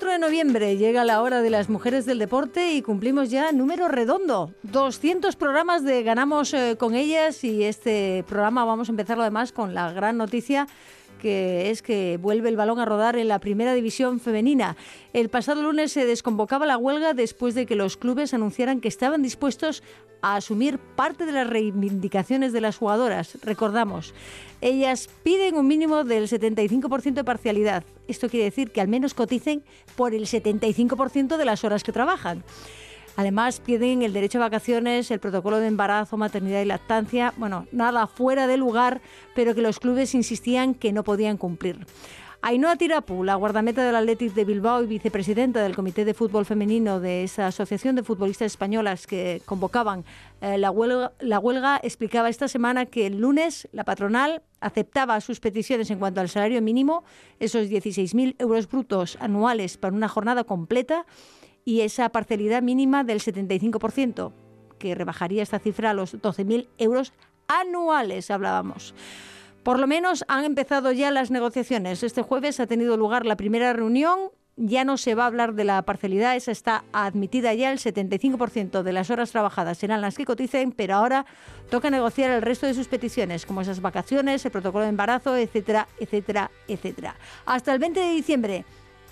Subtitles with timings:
[0.00, 3.52] Domingo 24 de noviembre llega la hora de las mujeres del deporte y cumplimos ya
[3.52, 4.54] número redondo.
[4.62, 9.74] 200 programas de Ganamos eh, con ellas y este programa vamos a empezarlo además con
[9.74, 10.66] la gran noticia
[11.20, 14.76] que es que vuelve el balón a rodar en la primera división femenina.
[15.12, 19.22] El pasado lunes se desconvocaba la huelga después de que los clubes anunciaran que estaban
[19.22, 19.82] dispuestos
[20.22, 23.38] a asumir parte de las reivindicaciones de las jugadoras.
[23.42, 24.14] Recordamos,
[24.60, 27.84] ellas piden un mínimo del 75% de parcialidad.
[28.08, 29.62] Esto quiere decir que al menos coticen
[29.96, 32.42] por el 75% de las horas que trabajan.
[33.16, 37.34] Además, piden el derecho a vacaciones, el protocolo de embarazo, maternidad y lactancia.
[37.36, 39.00] Bueno, nada fuera de lugar,
[39.34, 41.86] pero que los clubes insistían que no podían cumplir.
[42.42, 46.98] Ainhoa Tirapu, la guardameta del Athletic de Bilbao y vicepresidenta del Comité de Fútbol Femenino
[46.98, 50.06] de esa Asociación de Futbolistas Españolas que convocaban
[50.40, 55.38] eh, la, huelga, la huelga, explicaba esta semana que el lunes la patronal aceptaba sus
[55.38, 57.04] peticiones en cuanto al salario mínimo,
[57.40, 61.04] esos 16.000 euros brutos anuales para una jornada completa,
[61.70, 64.32] y esa parcialidad mínima del 75%,
[64.80, 67.12] que rebajaría esta cifra a los 12.000 euros
[67.46, 68.92] anuales, hablábamos.
[69.62, 72.02] Por lo menos han empezado ya las negociaciones.
[72.02, 74.18] Este jueves ha tenido lugar la primera reunión.
[74.56, 78.82] Ya no se va a hablar de la parcialidad, esa está admitida ya, el 75%
[78.82, 81.24] de las horas trabajadas serán las que coticen, pero ahora
[81.70, 85.86] toca negociar el resto de sus peticiones, como esas vacaciones, el protocolo de embarazo, etcétera,
[86.00, 87.14] etcétera, etcétera.
[87.46, 88.64] Hasta el 20 de diciembre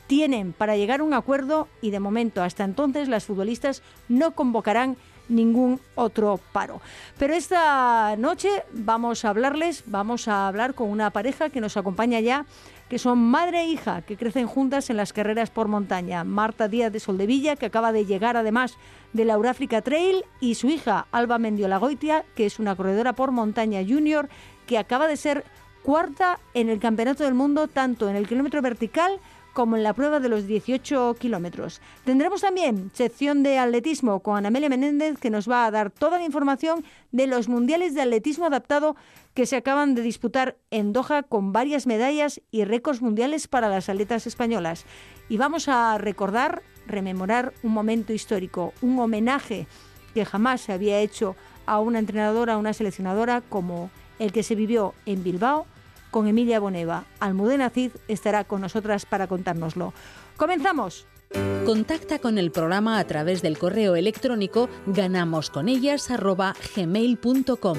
[0.09, 4.97] tienen para llegar a un acuerdo y de momento hasta entonces las futbolistas no convocarán
[5.29, 6.81] ningún otro paro.
[7.19, 12.19] Pero esta noche vamos a hablarles, vamos a hablar con una pareja que nos acompaña
[12.21, 12.47] ya,
[12.89, 16.25] que son madre e hija, que crecen juntas en las carreras por montaña.
[16.25, 18.79] Marta Díaz de Soldevilla, que acaba de llegar además
[19.13, 23.85] de la Euráfrica Trail, y su hija Alba Mendiolagoitia, que es una corredora por montaña
[23.87, 24.31] junior,
[24.67, 25.45] que acaba de ser
[25.83, 29.21] cuarta en el Campeonato del Mundo, tanto en el kilómetro vertical
[29.53, 31.81] como en la prueba de los 18 kilómetros.
[32.05, 36.25] Tendremos también sección de atletismo con Amelia Menéndez que nos va a dar toda la
[36.25, 38.97] información de los mundiales de atletismo adaptado
[39.35, 43.89] que se acaban de disputar en Doha con varias medallas y récords mundiales para las
[43.89, 44.85] atletas españolas.
[45.29, 49.67] Y vamos a recordar, rememorar un momento histórico, un homenaje
[50.15, 51.37] que jamás se había hecho
[51.67, 55.67] a una entrenadora, a una seleccionadora como el que se vivió en Bilbao
[56.11, 57.05] con Emilia Boneva.
[57.21, 59.95] Almudena Cid estará con nosotras para contárnoslo.
[60.37, 61.07] ¡Comenzamos!
[61.67, 67.79] Contacta con el programa a través del correo electrónico ganamosconellas.gmail.com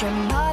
[0.00, 0.49] Your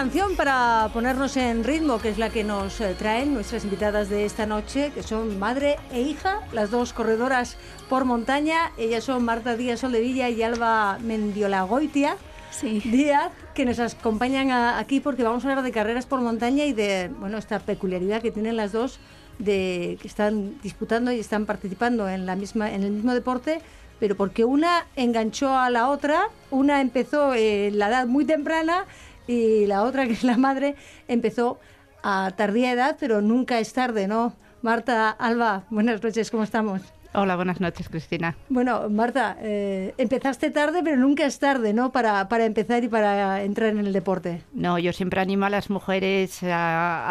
[0.00, 4.24] canción para ponernos en ritmo, que es la que nos eh, traen nuestras invitadas de
[4.24, 7.58] esta noche, que son madre e hija, las dos corredoras
[7.90, 8.72] por montaña.
[8.78, 12.16] Ellas son Marta Díaz Soldevilla y Alba Mendiolagoitia.
[12.50, 12.80] Sí.
[12.82, 16.72] Díaz, que nos acompañan a- aquí porque vamos a hablar de carreras por montaña y
[16.72, 19.00] de bueno esta peculiaridad que tienen las dos
[19.38, 23.60] de que están disputando y están participando en la misma en el mismo deporte,
[23.98, 28.86] pero porque una enganchó a la otra, una empezó en la edad muy temprana
[29.26, 30.76] y la otra que es la madre
[31.08, 31.58] empezó
[32.02, 34.34] a tardía edad, pero nunca es tarde, ¿no?
[34.62, 36.82] Marta, Alba, buenas noches, ¿cómo estamos?
[37.12, 38.36] Hola, buenas noches, Cristina.
[38.48, 41.90] Bueno, Marta, eh, empezaste tarde, pero nunca es tarde, ¿no?
[41.90, 44.42] Para, para empezar y para entrar en el deporte.
[44.52, 46.54] No, yo siempre animo a las mujeres a,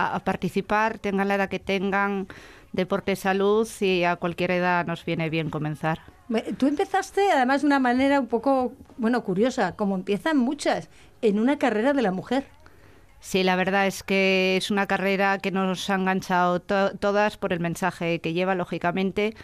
[0.06, 2.28] a- a participar, tengan la edad que tengan,
[2.72, 6.00] deporte, salud y a cualquier edad nos viene bien comenzar.
[6.30, 10.88] Me- Tú empezaste, además, de una manera un poco, bueno, curiosa, como empiezan muchas,
[11.22, 12.46] en una carrera de la mujer.
[13.20, 17.52] Sí, la verdad es que es una carrera que nos ha enganchado to- todas por
[17.54, 19.36] el mensaje que lleva, lógicamente.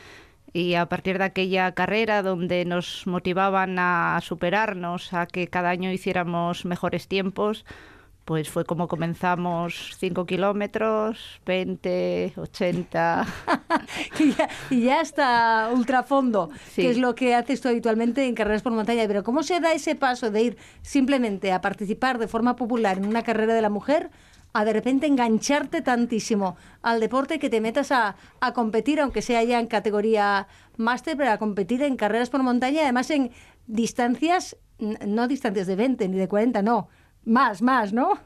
[0.54, 5.92] y a partir de aquella carrera donde nos motivaban a superarnos, a que cada año
[5.92, 7.66] hiciéramos mejores tiempos,
[8.26, 13.28] pues fue como comenzamos 5 kilómetros, 20, 80.
[14.20, 18.64] y, ya, y ya hasta ultrafondo, que es lo que haces tú habitualmente en carreras
[18.64, 19.04] por montaña.
[19.08, 23.06] Pero ¿cómo se da ese paso de ir simplemente a participar de forma popular en
[23.06, 24.10] una carrera de la mujer
[24.54, 29.44] a de repente engancharte tantísimo al deporte que te metas a, a competir, aunque sea
[29.44, 30.48] ya en categoría
[30.78, 33.32] máster, pero a competir en carreras por montaña, además en
[33.68, 36.88] distancias, no distancias de 20 ni de 40, no
[37.26, 38.20] más, más, ¿no?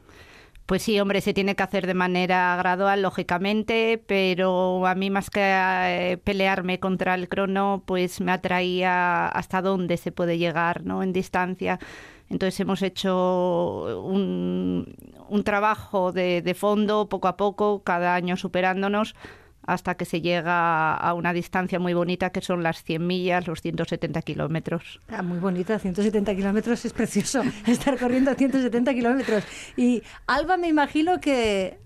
[0.66, 5.28] Pues sí, hombre, se tiene que hacer de manera gradual, lógicamente, pero a mí más
[5.28, 11.02] que eh, pelearme contra el crono, pues me atraía hasta dónde se puede llegar, ¿no?
[11.02, 11.80] En distancia.
[12.28, 14.94] Entonces hemos hecho un,
[15.28, 19.16] un trabajo de, de fondo, poco a poco, cada año superándonos,
[19.62, 23.60] hasta que se llega a una distancia muy bonita que son las 100 millas, los
[23.60, 25.00] 170 kilómetros.
[25.08, 29.44] Ah, muy bonita, 170 kilómetros es precioso estar corriendo 170 kilómetros.
[29.76, 31.78] Y Alba, me imagino que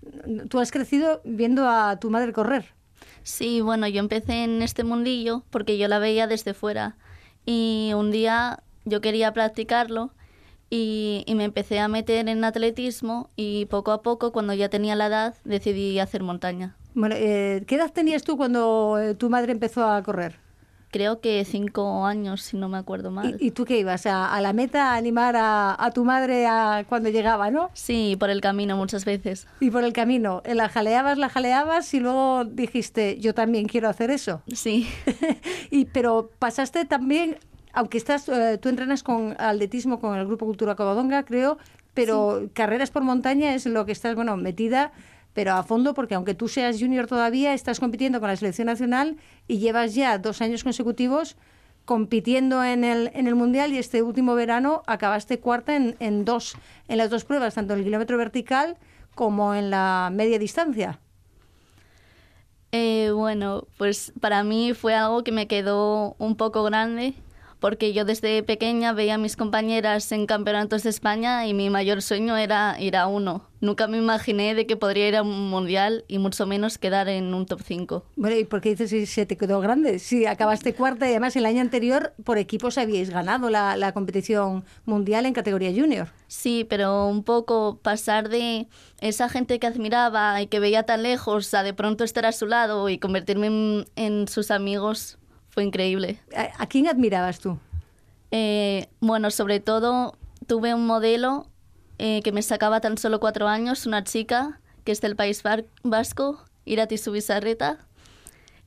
[0.48, 2.74] tú has crecido viendo a tu madre correr.
[3.22, 6.96] Sí, bueno, yo empecé en este mundillo porque yo la veía desde fuera
[7.46, 10.12] y un día yo quería practicarlo
[10.70, 14.96] y, y, me empecé a meter en atletismo y poco a poco, cuando ya tenía
[14.96, 16.76] la edad, decidí hacer montaña.
[16.94, 20.36] Bueno, eh, ¿qué edad tenías tú cuando eh, tu madre empezó a correr?
[20.92, 23.36] Creo que cinco años, si no me acuerdo mal.
[23.40, 24.06] ¿Y, y tú qué ibas?
[24.06, 27.70] ¿A, a, la meta a animar a, a tu madre a, cuando llegaba, no?
[27.74, 29.48] Sí, por el camino muchas veces.
[29.58, 30.40] Y por el camino.
[30.46, 34.42] ¿La jaleabas, la jaleabas y luego dijiste, yo también quiero hacer eso?
[34.54, 34.88] Sí.
[35.72, 37.38] y, pero pasaste también,
[37.72, 41.58] aunque estás, eh, tú entrenas con atletismo con el Grupo Cultura Covadonga, creo,
[41.92, 42.50] pero sí.
[42.54, 44.92] carreras por montaña es lo que estás, bueno, metida
[45.34, 49.18] pero a fondo porque aunque tú seas junior todavía, estás compitiendo con la selección nacional
[49.46, 51.36] y llevas ya dos años consecutivos
[51.84, 56.56] compitiendo en el, en el Mundial y este último verano acabaste cuarta en, en, dos,
[56.88, 58.78] en las dos pruebas, tanto en el kilómetro vertical
[59.14, 60.98] como en la media distancia.
[62.72, 67.14] Eh, bueno, pues para mí fue algo que me quedó un poco grande
[67.64, 72.02] porque yo desde pequeña veía a mis compañeras en campeonatos de España y mi mayor
[72.02, 73.48] sueño era ir a uno.
[73.62, 77.32] Nunca me imaginé de que podría ir a un mundial y mucho menos quedar en
[77.32, 78.04] un top 5.
[78.16, 79.98] Bueno, ¿y por qué dices si se te quedó grande?
[79.98, 84.66] Si acabaste cuarta y además el año anterior por equipos habíais ganado la, la competición
[84.84, 86.08] mundial en categoría junior.
[86.26, 88.66] Sí, pero un poco pasar de
[89.00, 92.44] esa gente que admiraba y que veía tan lejos a de pronto estar a su
[92.44, 95.16] lado y convertirme en, en sus amigos
[95.54, 96.18] fue increíble.
[96.58, 97.58] ¿A, quién admirabas tú?
[98.32, 100.18] Eh, bueno, sobre todo
[100.48, 101.46] tuve un modelo
[101.98, 105.44] eh, que me sacaba tan solo cuatro años, una chica que es del País
[105.84, 107.78] Vasco, Irati Subizarreta,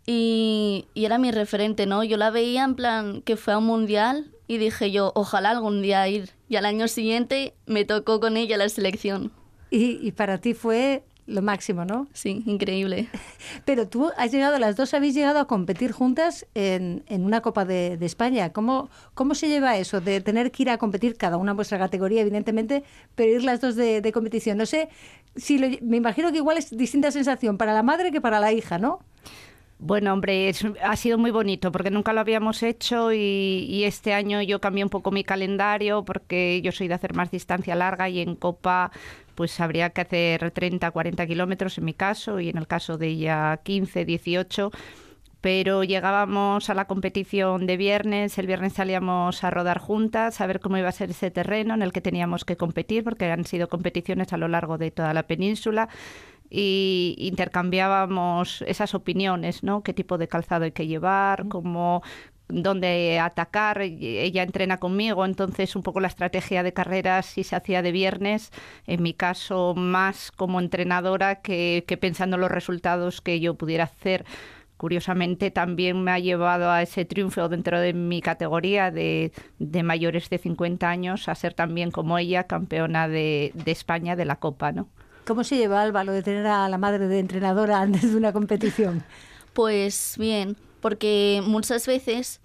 [0.05, 2.05] y, y era mi referente, ¿no?
[2.05, 5.81] Yo la veía en plan que fue a un mundial y dije yo, ojalá algún
[5.81, 6.31] día ir.
[6.47, 9.33] Y al año siguiente me tocó con ella la selección.
[9.69, 12.07] Y, y para ti fue lo máximo, ¿no?
[12.13, 13.09] Sí, increíble.
[13.65, 17.65] Pero tú has llegado, las dos habéis llegado a competir juntas en, en una Copa
[17.65, 18.51] de, de, España.
[18.51, 21.77] ¿Cómo, ¿Cómo se lleva eso de tener que ir a competir, cada una en vuestra
[21.77, 22.83] categoría, evidentemente,
[23.15, 24.57] pero ir las dos de, de competición?
[24.57, 24.89] No sé,
[25.35, 28.53] si lo, me imagino que igual es distinta sensación para la madre que para la
[28.53, 28.99] hija, ¿no?
[29.79, 34.13] Bueno, hombre, es, ha sido muy bonito porque nunca lo habíamos hecho y, y, este
[34.13, 38.09] año yo cambié un poco mi calendario porque yo soy de hacer más distancia larga
[38.09, 38.91] y en Copa
[39.35, 43.07] pues habría que hacer 30, 40 kilómetros en mi caso y en el caso de
[43.09, 44.71] ella 15, 18
[45.41, 50.59] pero llegábamos a la competición de viernes, el viernes salíamos a rodar juntas, a ver
[50.59, 53.69] cómo iba a ser ese terreno en el que teníamos que competir, porque han sido
[53.69, 55.89] competiciones a lo largo de toda la península
[56.49, 59.83] y intercambiábamos esas opiniones, ¿no?
[59.83, 62.01] Qué tipo de calzado hay que llevar, cómo
[62.49, 67.81] dónde atacar, ella entrena conmigo, entonces un poco la estrategia de carreras si se hacía
[67.81, 68.51] de viernes,
[68.85, 73.85] en mi caso más como entrenadora que, que pensando en los resultados que yo pudiera
[73.85, 74.25] hacer.
[74.77, 80.29] Curiosamente también me ha llevado a ese triunfo dentro de mi categoría de, de mayores
[80.29, 84.71] de 50 años, a ser también como ella campeona de, de, España de la Copa,
[84.71, 84.87] ¿no?
[85.27, 88.31] ¿Cómo se lleva Alba lo de tener a la madre de entrenadora antes de una
[88.31, 89.03] competición?
[89.51, 92.39] Pues bien, porque muchas veces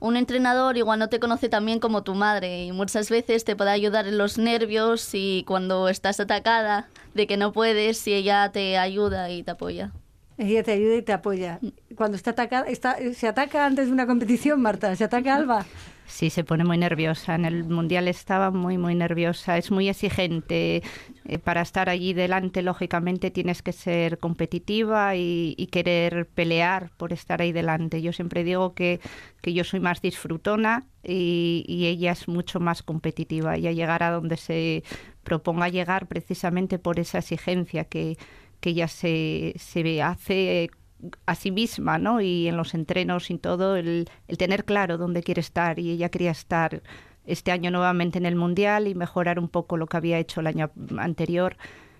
[0.00, 3.56] un entrenador igual no te conoce tan bien como tu madre y muchas veces te
[3.56, 8.52] puede ayudar en los nervios y cuando estás atacada de que no puedes y ella
[8.52, 9.92] te ayuda y te apoya.
[10.36, 11.58] Ella te ayuda y te apoya.
[11.96, 15.64] Cuando está atacada, está, se ataca antes de una competición, Marta, se ataca Alba.
[16.06, 17.34] Sí, se pone muy nerviosa.
[17.34, 19.56] En el Mundial estaba muy, muy nerviosa.
[19.56, 20.82] Es muy exigente.
[21.24, 27.40] Eh, para estar allí delante, lógicamente, tienes que ser competitiva y, querer pelear por estar
[27.42, 28.02] ahí delante.
[28.02, 29.00] Yo siempre digo que,
[29.40, 33.56] que yo soy más disfrutona y, y, ella es mucho más competitiva.
[33.56, 34.84] Ella llegará donde se
[35.24, 38.18] proponga llegar precisamente por esa exigencia que,
[38.60, 40.70] que ella se, se hace
[41.26, 42.20] a sí misma, ¿no?
[42.20, 45.78] Y en los entrenos y todo, el, el tener claro dónde quiere estar.
[45.78, 46.82] Y ella quería estar
[47.26, 50.46] este año nuevamente en el Mundial y mejorar un poco lo que había hecho el
[50.46, 51.56] año anterior.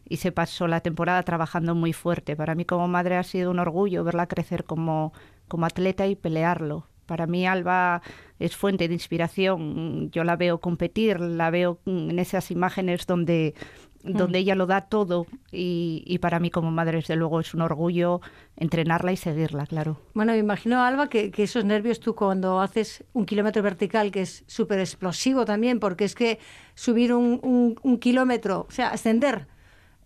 [0.06, 2.36] Y se pasó la temporada trabajando muy fuerte.
[2.36, 5.12] Para mí como madre ha sido un orgullo verla crecer como,
[5.48, 6.86] como atleta y pelearlo.
[7.06, 8.02] Para mí Alba
[8.38, 10.10] es fuente de inspiración.
[10.10, 13.54] Yo la veo competir, la veo en esas imágenes donde
[14.04, 14.42] donde mm.
[14.42, 18.20] ella lo da todo y, para mí como madre desde luego es un orgullo
[18.56, 19.98] entrenarla y seguirla, claro.
[20.12, 24.44] Bueno, me imagino, Alba, que, esos nervios tú cuando haces un kilómetro vertical, que es
[24.46, 26.38] súper explosivo también, porque es que
[26.74, 29.46] subir un, un, kilómetro, o sea, ascender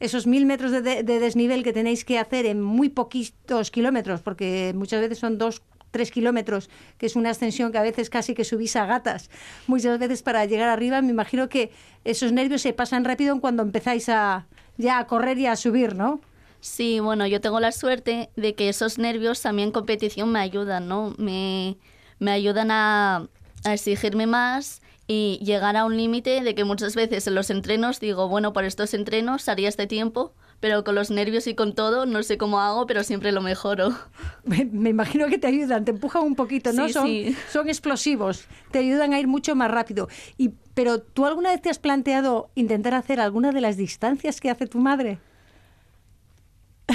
[0.00, 4.72] esos mil metros de, de, desnivel que tenéis que hacer en muy poquitos kilómetros, porque
[4.76, 8.44] muchas veces son dos, tres kilómetros, que es una ascensión que a veces casi que
[8.44, 9.30] subís a gatas,
[9.66, 11.70] muchas veces para llegar arriba, me imagino que
[12.04, 16.20] esos nervios se pasan rápido cuando empezáis a ya a correr y a subir, ¿no?
[16.60, 20.88] Sí, bueno, yo tengo la suerte de que esos nervios también en competición me ayudan,
[20.88, 21.14] ¿no?
[21.18, 21.76] Me,
[22.18, 23.28] me ayudan a,
[23.64, 28.00] a exigirme más y llegar a un límite de que muchas veces en los entrenos
[28.00, 32.06] digo, bueno, por estos entrenos haría este tiempo, pero con los nervios y con todo
[32.06, 33.94] no sé cómo hago, pero siempre lo mejoro.
[34.44, 36.88] Me, imagino que te ayudan, te empujan un poquito, ¿no?
[36.88, 37.08] son,
[37.50, 40.08] son explosivos, te ayudan a ir mucho más rápido.
[40.36, 44.50] Y, pero ¿tú alguna vez te has planteado intentar hacer alguna de las distancias que
[44.50, 45.18] hace tu madre?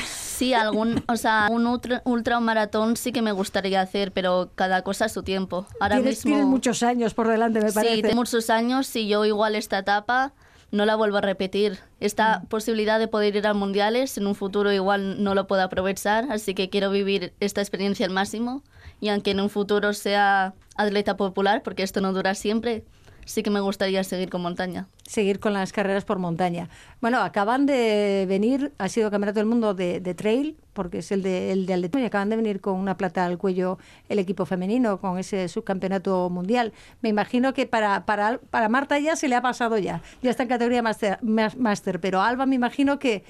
[0.03, 5.05] Sí, algún, o sea, un ultra, maratón sí que me gustaría hacer, pero cada cosa
[5.05, 5.67] a su tiempo.
[5.79, 7.95] Ahora tienes, mismo muchos años por delante, me parece.
[7.95, 10.33] Sí, tengo muchos años y yo igual esta etapa
[10.73, 11.77] no la vuelvo a repetir.
[11.99, 12.47] Esta mm.
[12.47, 16.55] posibilidad de poder ir a mundiales en un futuro igual no lo puedo aprovechar, así
[16.55, 18.63] que quiero vivir esta experiencia al máximo
[18.99, 22.83] y aunque en un futuro sea atleta popular, porque esto no dura siempre,
[23.25, 24.87] sí que me gustaría seguir con montaña.
[25.05, 26.69] Seguir con las carreras por montaña.
[27.01, 31.51] Bueno, acaban de venir, ha sido Campeonato del Mundo de, trail, porque es el de,
[31.51, 33.77] el de y acaban de venir con una plata al cuello
[34.09, 36.73] el equipo femenino, con ese subcampeonato mundial.
[37.01, 40.43] Me imagino que para, para, para Marta ya se le ha pasado ya, ya está
[40.43, 43.23] en categoría máster, pero Alba me imagino que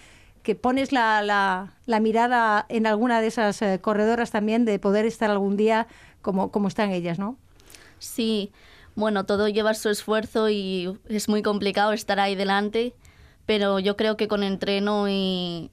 [0.44, 5.06] que pones la, la, la, mirada en alguna de esas eh, corredoras también de poder
[5.06, 5.88] estar algún día
[6.22, 7.38] como, como están ellas, ¿no?
[7.98, 8.52] Sí,
[8.96, 12.94] bueno, todo lleva su esfuerzo y es muy complicado estar ahí delante,
[13.46, 15.72] pero yo creo que con entreno y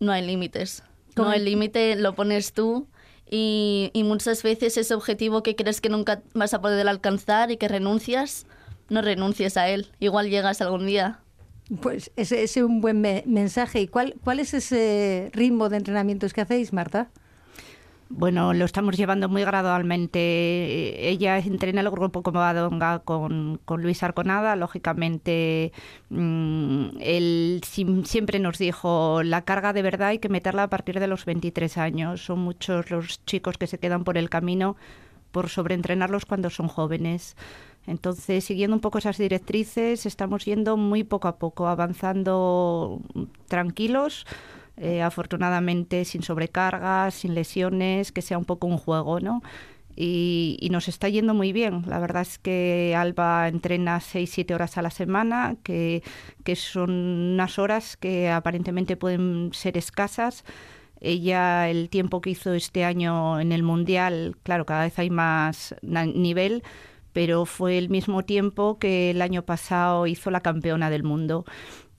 [0.00, 0.82] no hay límites.
[1.16, 2.86] No, el límite lo pones tú
[3.28, 7.56] y, y, muchas veces ese objetivo que crees que nunca vas a poder alcanzar y
[7.56, 8.46] que renuncias,
[8.88, 9.88] no renuncies a él.
[9.98, 11.20] Igual llegas algún día.
[11.82, 13.80] Pues ese es un buen mensaje.
[13.80, 17.10] ¿Y cuál, cuál es ese ritmo de entrenamientos que hacéis, Marta?
[18.10, 21.10] Bueno, lo estamos llevando muy gradualmente.
[21.10, 24.56] Ella entrena el grupo como Adonga con, con Luis Arconada.
[24.56, 25.72] Lógicamente,
[26.08, 27.60] mm, él
[28.04, 31.76] siempre nos dijo, la carga de verdad hay que meterla a partir de los 23
[31.76, 32.24] años.
[32.24, 34.76] Son muchos los chicos que se quedan por el camino
[35.30, 37.36] por sobreentrenarlos cuando son jóvenes.
[37.86, 43.00] Entonces, siguiendo un poco esas directrices, estamos yendo muy poco a poco, avanzando
[43.48, 44.26] tranquilos
[44.80, 49.42] eh, afortunadamente sin sobrecargas, sin lesiones, que sea un poco un juego, ¿no?
[50.00, 51.82] Y, nos está yendo muy bien.
[51.86, 56.04] La verdad es que Alba entrena 6-7 horas a la semana, que,
[56.44, 60.44] que, son unas horas que aparentemente pueden ser escasas.
[61.00, 65.74] Ella, el tiempo que hizo este año en el Mundial, claro, cada vez hay más
[65.82, 66.62] nivel,
[67.12, 71.44] pero fue el mismo tiempo que el año pasado hizo la campeona del mundo.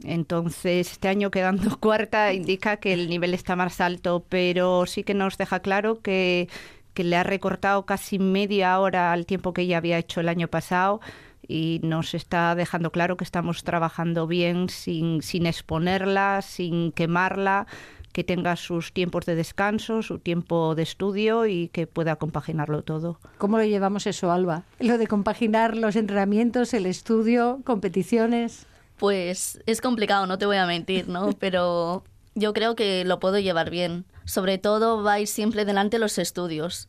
[0.03, 5.13] Entonces, este año quedando cuarta indica que el nivel está más alto, pero sí que
[5.13, 6.47] nos deja claro que,
[6.95, 10.99] le ha recortado casi media hora al tiempo que ella había hecho el año pasado
[11.47, 17.67] y nos está dejando claro que estamos trabajando bien sin, sin exponerla, sin quemarla,
[18.11, 23.19] que tenga sus tiempos de descanso, su tiempo de estudio y que pueda compaginarlo todo.
[23.37, 24.63] ¿Cómo lo llevamos eso, Alba?
[24.79, 28.67] Lo de compaginar los entrenamientos, el estudio, competiciones.
[28.99, 31.31] Pues es complicado, no te voy a mentir, ¿no?
[31.39, 32.03] Pero
[32.35, 34.05] yo creo que lo puedo llevar bien.
[34.25, 36.87] Sobre todo vais siempre delante los estudios.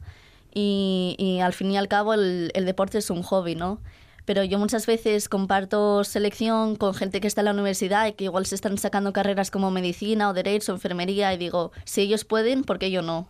[0.53, 3.81] Y, al fin y al cabo el, deporte es un hobby, ¿no?
[4.25, 8.25] Pero yo muchas veces comparto selección con gente que está en la universidad y que
[8.25, 12.25] igual se están sacando carreras como medicina o derecho o enfermería y digo, si ellos
[12.25, 13.29] pueden, ¿por qué yo no?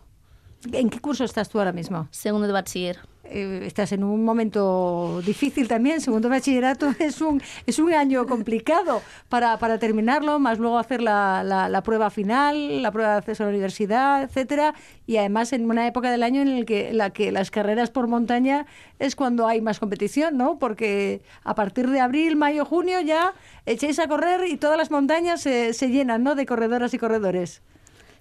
[0.73, 2.09] ¿En qué curso estás tú ahora mismo?
[2.11, 2.99] Segundo de bachiller.
[3.31, 6.01] Eh, estás en un momento difícil también.
[6.01, 11.43] Segundo bachillerato es un, es un año complicado para, para terminarlo, más luego hacer la,
[11.45, 14.75] la, la, prueba final, la prueba de acceso a la universidad, etcétera.
[15.07, 18.07] Y además en una época del año en el que, la que las carreras por
[18.07, 18.67] montaña
[18.99, 20.59] es cuando hay más competición, ¿no?
[20.59, 23.35] Porque a partir de abril, mayo, junio ya
[23.67, 26.35] echéis a correr y todas las montañas se, se llenan, ¿no?
[26.35, 27.63] De corredoras y corredores.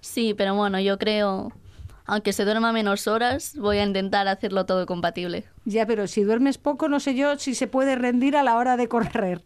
[0.00, 1.52] Sí, pero bueno, yo creo
[2.10, 5.44] aunque se duerma menos horas, voy a intentar hacerlo todo compatible.
[5.64, 8.76] Ya, pero si duermes poco, no sé yo si se puede rendir a la hora
[8.76, 9.42] de correr.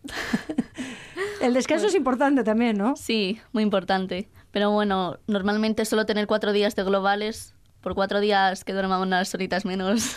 [1.43, 2.97] El descanso es importante también, ¿no?
[2.97, 4.31] Sí, muy importante.
[4.51, 9.35] Pero bueno, normalmente solo tener cuatro días de globales, por cuatro días que duerma unas
[9.35, 10.17] horitas menos.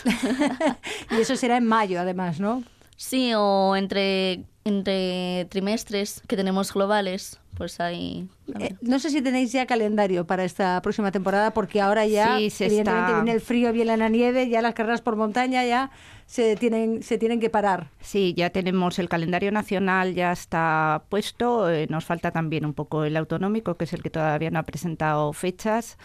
[1.10, 2.62] y eso será en mayo, además, ¿no?
[2.96, 8.28] Sí, o entre, entre trimestres que tenemos globales pues ahí...
[8.60, 13.14] Eh, no sé si tenéis ya calendario para esta próxima temporada, porque ahora ya, evidentemente,
[13.14, 15.90] viene el frío, viene la nieve, ya las carreras por montaña ya
[16.26, 17.90] se tienen, se tienen que parar.
[18.00, 21.68] Sí, ya tenemos el calendario nacional, ya está puesto.
[21.68, 24.62] Eh, nos falta también un poco el autonómico, que es el que todavía no ha
[24.62, 25.98] presentado fechas.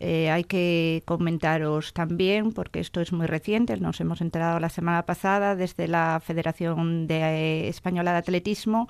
[0.00, 5.06] Eh, hay que comentaros también, porque esto es muy reciente, nos hemos enterado la semana
[5.06, 8.88] pasada desde la Federación de, Española de Atletismo,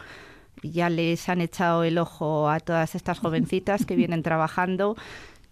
[0.63, 4.97] ya les han echado el ojo a todas estas jovencitas que vienen trabajando.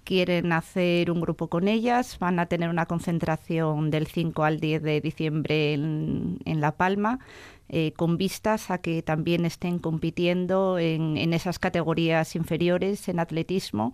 [0.05, 4.83] Quieren hacer un grupo con ellas, van a tener una concentración del 5 al 10
[4.83, 7.21] de diciembre en, La Palma,
[7.69, 13.93] eh, con vistas a que también estén compitiendo en, esas categorías inferiores en atletismo.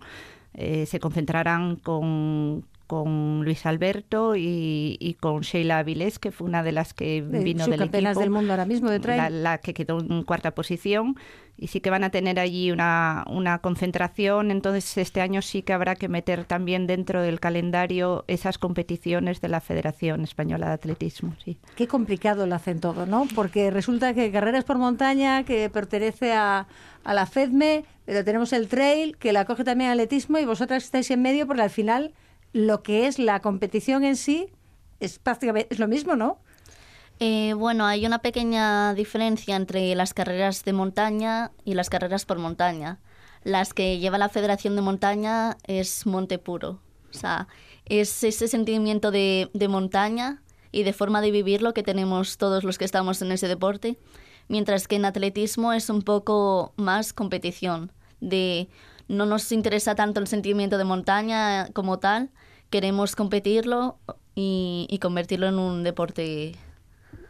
[0.53, 6.71] Eh, se concentrarán con, con Luis Alberto y, con Sheila Avilés, que fue una de
[6.71, 8.19] las que vino del equipo.
[8.19, 11.15] del mundo ahora mismo de la, la, que quedó en cuarta posición.
[11.55, 14.49] Y sí que van a tener allí una, una concentración.
[14.49, 19.49] Entonces, este año sí que habrá que meter también dentro del calendario esas competiciones de
[19.49, 21.35] la Federación Española de Atletismo.
[21.45, 21.59] Sí.
[21.75, 23.27] Qué complicado lo hacen todo, ¿no?
[23.35, 26.65] Porque resulta que carreras por montaña, que pertenece a,
[27.03, 31.11] a la FEDME, pero tenemos el trail, que la coge también atletismo, y vosotras estáis
[31.11, 32.13] en medio, porque al final
[32.53, 34.49] lo que es la competición en sí
[34.99, 36.39] es prácticamente es lo mismo, ¿no?
[37.19, 42.39] Eh, bueno, hay una pequeña diferencia entre las carreras de montaña y las carreras por
[42.39, 42.99] montaña.
[43.43, 46.81] Las que lleva la Federación de Montaña es monte puro.
[47.09, 47.47] O sea,
[47.85, 52.77] es ese sentimiento de, de montaña y de forma de vivirlo que tenemos todos los
[52.77, 53.97] que estamos en ese deporte.
[54.47, 58.69] Mientras que en atletismo es un poco más competición, de
[59.07, 62.29] no nos interesa tanto el sentimiento de montaña como tal,
[62.69, 63.97] queremos competirlo
[64.35, 66.55] y, convertirlo en un deporte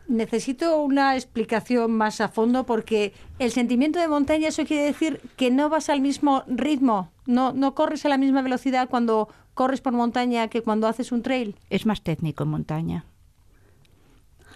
[0.08, 5.52] necesito una explicación más a fondo porque el sentimiento de montaña eso quiere decir que
[5.52, 9.94] no vas al mismo ritmo, no, no corres a la misma velocidad cuando corres por
[9.94, 11.56] montaña que cuando haces un trail.
[11.70, 13.06] Es más técnico en montaña.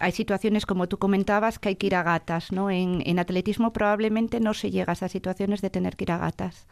[0.00, 2.68] Hay situaciones, como tú comentabas, que hay que ir a gatas, ¿no?
[2.68, 6.18] En, en atletismo probablemente no se llega a esas situaciones de tener que ir a
[6.18, 6.66] gatas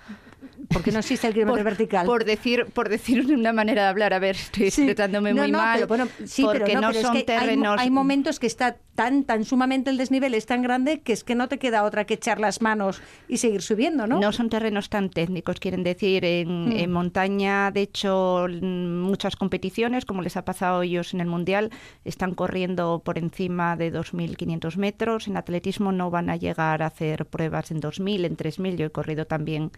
[0.68, 2.06] porque no existe el kilómetro vertical.
[2.06, 5.74] Por decir, por decir de una manera de hablar, a ver, estoy tratándome muy mal.
[5.74, 7.80] Pero, bueno, sí, porque no, son terrenos.
[7.80, 11.34] Hay, momentos que está tan, tan sumamente el desnivel es tan grande que es que
[11.34, 14.20] no te queda otra que echar las manos y seguir subiendo, ¿no?
[14.20, 16.24] No son terrenos tan técnicos, quieren decir.
[16.24, 16.72] En, mm.
[16.72, 21.70] en montaña, de hecho, muchas competiciones, como les ha pasado a ellos en el Mundial,
[22.04, 25.28] están corriendo por encima de 2.500 metros.
[25.28, 28.76] En atletismo no van a llegar a hacer pruebas en 2.000, en 3.000.
[28.76, 29.72] Yo he corrido también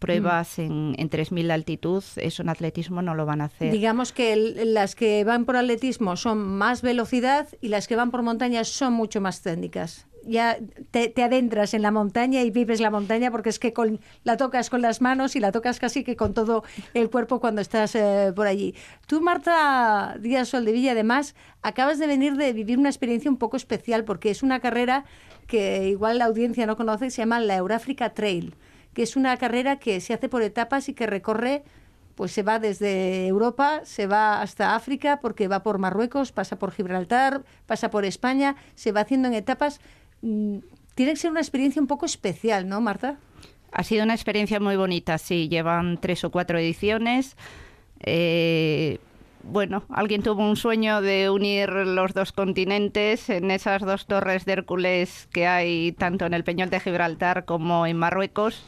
[0.00, 0.62] pruebas mm.
[0.62, 3.70] en, en 3.000 de altitud, eso en atletismo no lo van a hacer.
[3.70, 8.22] Digamos que las que van por atletismo son más velocidad y las que van por
[8.22, 10.06] montaña son mucho más técnicas.
[10.26, 10.58] Ya
[10.90, 13.72] te, adentras en la montaña y vives la montaña porque es que
[14.22, 17.62] la tocas con las manos y la tocas casi que con todo el cuerpo cuando
[17.62, 18.74] estás eh, por allí.
[19.06, 24.04] Tú, Marta Díaz Soldevilla, además, acabas de venir de vivir una experiencia un poco especial
[24.04, 25.04] porque es una carrera
[25.46, 28.54] que igual la audiencia no conoce, se llama la Euráfrica Trail
[28.94, 31.62] que es una carrera que se hace por etapas y que recorre,
[32.14, 36.72] pues se va desde Europa, se va hasta África, porque va por Marruecos, pasa por
[36.72, 39.80] Gibraltar, pasa por España, se va haciendo en etapas.
[40.22, 40.58] Mm,
[40.94, 43.16] tiene que ser una experiencia un poco especial, ¿no, Marta?
[43.72, 45.48] Ha sido una experiencia muy bonita, sí.
[45.48, 47.36] Llevan tres o cuatro ediciones.
[48.00, 48.98] Eh,
[49.42, 54.52] bueno, alguien tuvo un sueño de unir los dos continentes en esas dos torres de
[54.52, 58.64] Hércules que hay tanto en el Peñol de Gibraltar como en Marruecos.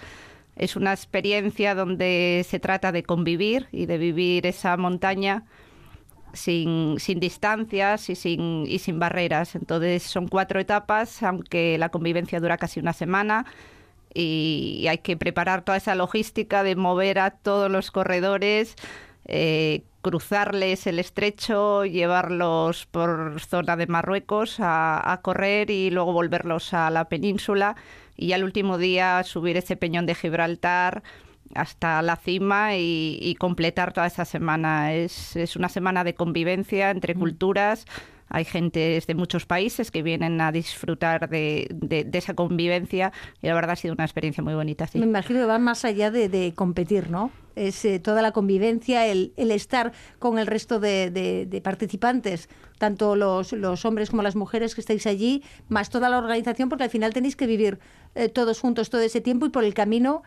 [0.56, 5.44] Es una experiencia donde se trata de convivir y de vivir esa montaña
[6.32, 9.54] sin, sin distancias y sin, y sin barreras.
[9.54, 13.46] Entonces son cuatro etapas, aunque la convivencia dura casi una semana
[14.14, 18.76] y hay que preparar toda esa logística de mover a todos los corredores.
[19.26, 26.74] Eh, cruzarles el estrecho, llevarlos por zona de Marruecos a, a correr y luego volverlos
[26.74, 27.76] a la península
[28.16, 31.02] y al último día subir ese peñón de Gibraltar
[31.54, 34.92] hasta la cima y, y completar toda esa semana.
[34.92, 37.86] Es, es, una semana de convivencia entre culturas.
[38.34, 43.54] Hay gente de muchos países que vienen a disfrutar de, de, esa convivencia y la
[43.54, 44.88] verdad ha sido una experiencia muy bonita.
[44.94, 47.30] Me imagino que va más allá de, de competir, ¿no?
[47.56, 53.14] Es eh, toda la convivencia, el, el, estar con el resto de, de participantes, tanto
[53.14, 56.90] los, los, hombres como las mujeres que estáis allí, más toda la organización, porque al
[56.90, 57.78] final tenéis que vivir
[58.14, 60.22] eh, todos juntos todo ese tiempo y por el camino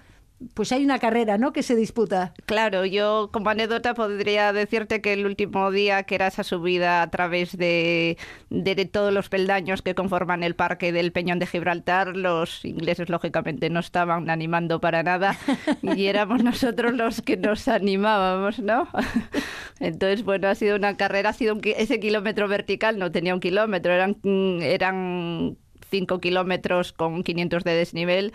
[0.54, 1.54] pues hay una carrera, ¿no?
[1.54, 2.34] Que se disputa.
[2.46, 7.10] Claro, yo como anécdota podría decirte que el último día, que era esa subida a
[7.10, 8.18] través de,
[8.50, 13.10] de, de, todos los peldaños que conforman el parque del Peñón de Gibraltar, los ingleses
[13.10, 15.38] lógicamente no estaban animando para nada
[15.82, 18.88] y éramos nosotros los que nos animábamos, ¿no?
[19.80, 23.40] Entonces, bueno, ha sido una carrera, ha sido un, ese kilómetro vertical, no tenía un
[23.40, 24.18] kilómetro, eran,
[24.62, 25.58] eran
[25.90, 28.34] 5 kilómetros con 500 de desnivel,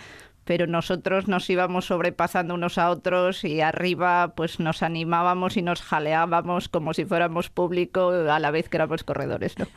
[0.51, 5.81] pero nosotros nos íbamos sobrepasando unos a otros y arriba pues nos animábamos y nos
[5.81, 9.57] jaleábamos como si fuéramos público a la vez que éramos corredores.
[9.57, 9.69] ¿no?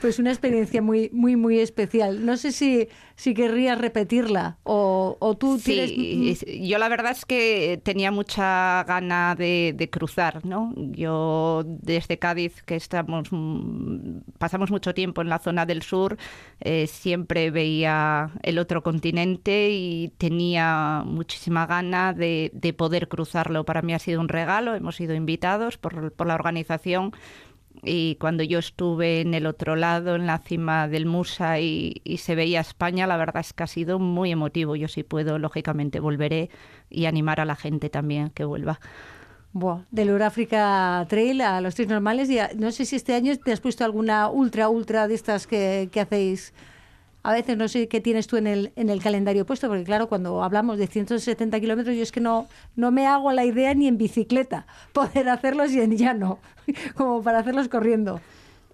[0.00, 2.24] Pues una experiencia muy, muy, muy especial.
[2.24, 5.90] No sé si, si querrías repetirla o, o tú tienes...
[5.90, 10.72] Sí, yo la verdad es que tenía mucha gana de, de, cruzar, ¿no?
[10.76, 13.28] Yo desde Cádiz, que estamos
[14.38, 16.16] pasamos mucho tiempo en la zona del sur,
[16.60, 23.64] eh, siempre veía el otro continente y tenía muchísima gana de, de, poder cruzarlo.
[23.64, 27.12] Para mí ha sido un regalo, hemos sido invitados por, por la organización
[27.82, 32.18] y cuando yo estuve en el otro lado, en la cima del Musa y, y,
[32.18, 34.76] se veía España, la verdad es que ha sido muy emotivo.
[34.76, 36.50] Yo si puedo, lógicamente volveré
[36.90, 38.80] y animar a la gente también que vuelva.
[39.52, 42.30] Buah, del Euráfrica Trail a los tres normales.
[42.30, 45.46] Y a, no sé si este año te has puesto alguna ultra, ultra de estas
[45.46, 46.52] que, que hacéis
[47.22, 50.08] a veces no sé qué tienes tú en el, en el calendario puesto, porque claro,
[50.08, 53.88] cuando hablamos de 170 kilómetros, yo es que no, no me hago la idea ni
[53.88, 56.38] en bicicleta poder hacerlos y en llano,
[56.94, 58.20] como para hacerlos corriendo.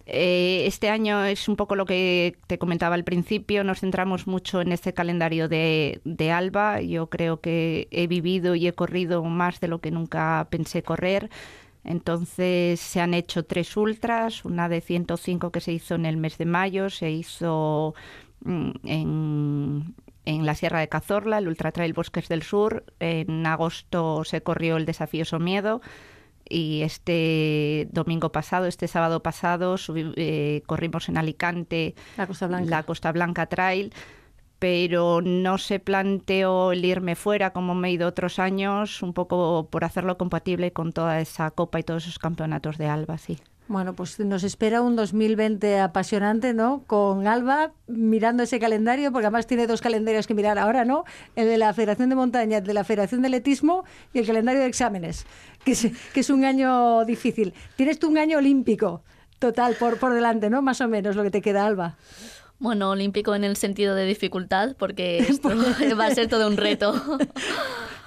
[0.09, 4.61] Eh, este año es un poco lo que te comentaba al principio, nos centramos mucho
[4.61, 6.01] en este calendario de,
[6.33, 6.81] Alba.
[6.81, 11.29] Yo creo que he vivido y he corrido más de lo que nunca pensé correr.
[11.83, 16.39] Entonces se han hecho tres ultras, una de 105 que se hizo en el mes
[16.39, 17.95] de mayo, se hizo
[18.45, 22.85] en, en, la Sierra de Cazorla, el Ultra Trail Bosques del Sur.
[23.01, 25.81] En agosto se corrió el Desafío Somiedo
[26.49, 32.71] y este domingo pasado, este sábado pasado, eh, corrimos en Alicante la Costa, Blanca.
[32.71, 33.93] la Costa Blanca Trail
[34.59, 39.69] pero no se planteó el irme fuera como me he ido otros años, un poco
[39.71, 43.39] por hacerlo compatible con toda esa copa y todos esos campeonatos de Alba, sí.
[43.69, 46.85] Bueno, pues nos espera un 2020 apasionante, ¿no?
[46.87, 51.05] Con Alba mirando ese calendario, porque además tiene dos calendarios que mirar ahora, ¿no?
[51.35, 54.61] El de la Federación de Montaña, el de la Federación de Atletismo y el calendario
[54.61, 55.27] de exámenes,
[55.65, 57.55] que es, que es un año difícil.
[57.75, 59.03] Tienes tú un año olímpico
[59.41, 60.63] total por, por delante, ¿no?
[60.63, 61.97] Más o menos lo que te queda, Alba.
[62.61, 65.51] Bueno, olímpico en el sentido de dificultad, porque esto
[65.99, 66.95] va a ser todo un reto.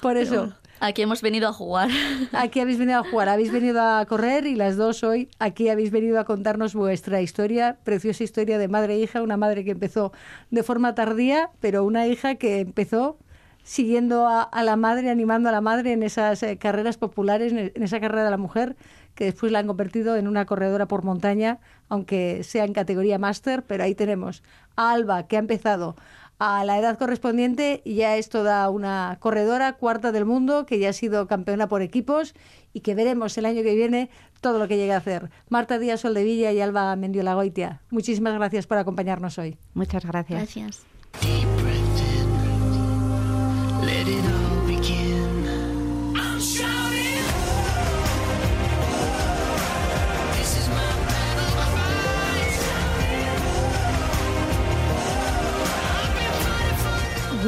[0.01, 0.53] Por eso.
[0.79, 1.89] Aquí hemos venido a jugar.
[2.33, 5.91] Aquí habéis venido a jugar, habéis venido a correr y las dos hoy aquí habéis
[5.91, 10.11] venido a contarnos vuestra historia, preciosa historia de madre e hija, una madre que empezó
[10.51, 13.17] de forma tardía, pero una hija que empezó
[13.63, 17.99] siguiendo a, la madre, animando a la madre en esas eh, carreras populares, en esa
[17.99, 18.75] carrera de la mujer,
[19.15, 23.63] que después la han convertido en una corredora por montaña, aunque sea en categoría máster,
[23.63, 24.43] pero ahí tenemos
[24.75, 25.95] a Alba, que ha empezado
[26.39, 30.89] a la edad correspondiente y ya es toda una corredora cuarta del mundo, que ya
[30.89, 32.33] ha sido campeona por equipos
[32.73, 35.29] y que veremos el año que viene todo lo que llegue a hacer.
[35.49, 39.57] Marta Díaz Soldevilla y Alba Mendiola Goitia, muchísimas gracias por acompañarnos hoy.
[39.73, 40.55] Muchas gracias.
[40.55, 40.85] Gracias.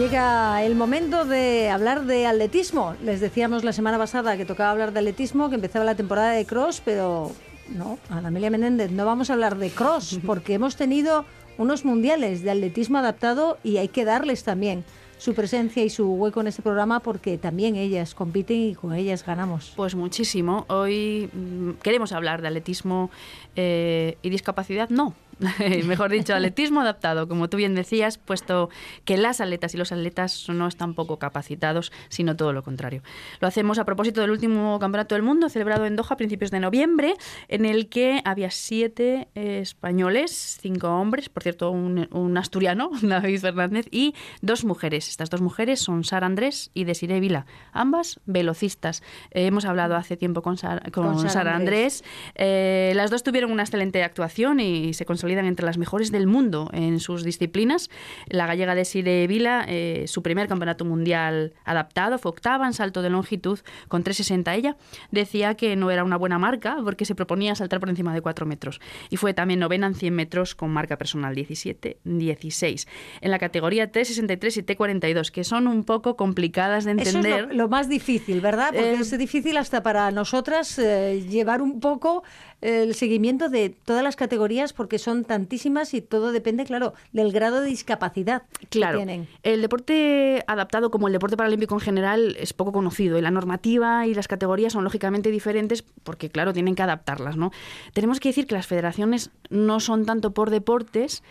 [0.02, 2.96] Llega el momento de hablar de atletismo.
[3.04, 6.44] Les decíamos la semana pasada que tocaba hablar de atletismo, que empezaba la temporada de
[6.44, 7.32] cross, pero
[7.70, 11.24] no, Ana Amelia Menéndez, no vamos a hablar de cross, porque hemos tenido
[11.60, 14.84] unos mundiales de atletismo adaptado y hay que darles también
[15.20, 19.24] su presencia y su hueco en este programa porque también ellas compiten y con ellas
[19.24, 19.72] ganamos.
[19.76, 20.66] Pues muchísimo.
[20.68, 23.12] Hoy mm, queremos hablar de atletismo
[23.56, 24.90] eh, y discapacidad.
[24.90, 25.14] No,
[25.86, 28.70] mejor dicho, atletismo adaptado, como tú bien decías, puesto
[29.06, 33.02] que las atletas y los atletas no están poco capacitados, sino todo lo contrario.
[33.40, 36.60] Lo hacemos a propósito del último Campeonato del Mundo celebrado en Doha a principios de
[36.60, 37.16] noviembre,
[37.48, 43.88] en el que había siete eh, españoles, cinco hombres, por cierto, un, asturiano, David Fernández,
[43.92, 45.10] y dos mujeres.
[45.10, 49.02] Estas dos mujeres son Sara Andrés y Desiree Vila, ambas velocistas.
[49.32, 52.04] Eh, hemos hablado hace tiempo con, Sara, Andrés.
[52.36, 56.70] Eh, las dos tuvieron una excelente actuación y se consolidaron entre las mejores del mundo
[56.74, 57.90] en sus disciplinas.
[58.28, 63.02] La gallega de Sire Vila, eh, su primer campeonato mundial adaptado, fue octava en salto
[63.02, 64.78] de longitud con 3,60 ella.
[65.12, 68.46] Decía que no era una buena marca porque se proponía saltar por encima de 4
[68.46, 68.80] metros.
[69.10, 72.88] Y fue también novena en 100 metros con marca personal 17-16.
[73.22, 77.40] En la categoría T63 y T42, que son un poco complicadas de entender.
[77.40, 78.70] Eso es lo, más difícil, ¿verdad?
[78.74, 82.24] Porque eh, es difícil hasta para nosotras eh, llevar un poco
[82.62, 87.62] el seguimiento de todas las categorías porque son tantísimas y todo depende, claro, del grado
[87.62, 89.00] de discapacidad claro.
[89.00, 89.28] que tienen.
[89.44, 94.06] El deporte adaptado como el deporte paralímpico en general es poco conocido y la normativa
[94.06, 97.52] y las categorías son lógicamente diferentes porque, claro, tienen que adaptarlas, ¿no?
[97.94, 101.24] Tenemos que decir que las federaciones no son tanto por deportes,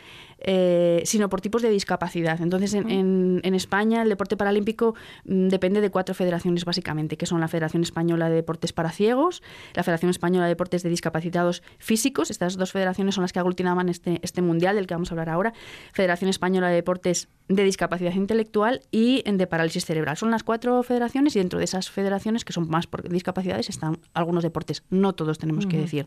[0.43, 2.41] eh, sino por tipos de discapacidad.
[2.41, 7.49] Entonces, en, España el deporte paralímpico mm, depende de cuatro federaciones básicamente, que son la
[7.49, 9.43] Federación Española de Deportes para Ciegos,
[9.75, 13.89] la Federación Española de Deportes de Discapacitados Físicos, estas dos federaciones son las que aglutinaban
[13.89, 15.53] este, este mundial del que vamos a hablar ahora,
[15.93, 20.17] Federación Española de Deportes de Discapacidad Intelectual y de Parálisis Cerebral.
[20.17, 23.99] Son las cuatro federaciones y dentro de esas federaciones, que son más por discapacidades, están
[24.15, 26.07] algunos deportes, no todos tenemos que decir.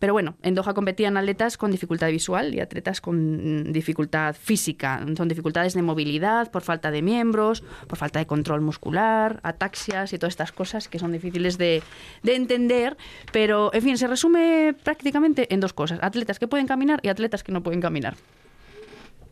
[0.00, 5.28] Pero bueno, en Doha competían atletas con dificultad visual y atletas con dificultad física, son
[5.28, 10.32] dificultades de movilidad por falta de miembros, por falta de control muscular, ataxias y todas
[10.32, 11.82] estas cosas que son difíciles de,
[12.22, 12.96] de entender,
[13.32, 17.42] pero en fin, se resume prácticamente en dos cosas, atletas que pueden caminar y atletas
[17.42, 18.16] que no pueden caminar.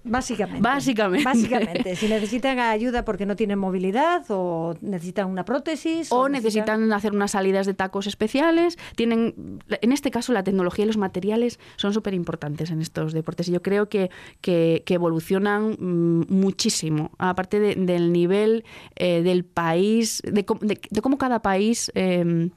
[0.05, 0.63] Básicamente.
[0.63, 1.25] Básicamente.
[1.25, 1.97] Básicamente.
[1.97, 6.11] Si necesitan ayuda porque no tienen movilidad o necesitan una prótesis.
[6.13, 6.93] O, necesitan...
[6.93, 8.79] hacer unas salidas de tacos especiales.
[8.97, 13.49] Tienen, en este caso, la tecnología y los materiales son súper importantes en estos deportes.
[13.49, 17.13] Y yo creo que, que, evolucionan mm, muchísimo.
[17.19, 18.65] Aparte del nivel
[18.97, 21.91] eh, del país, de, cómo cada país.
[21.95, 22.51] Em,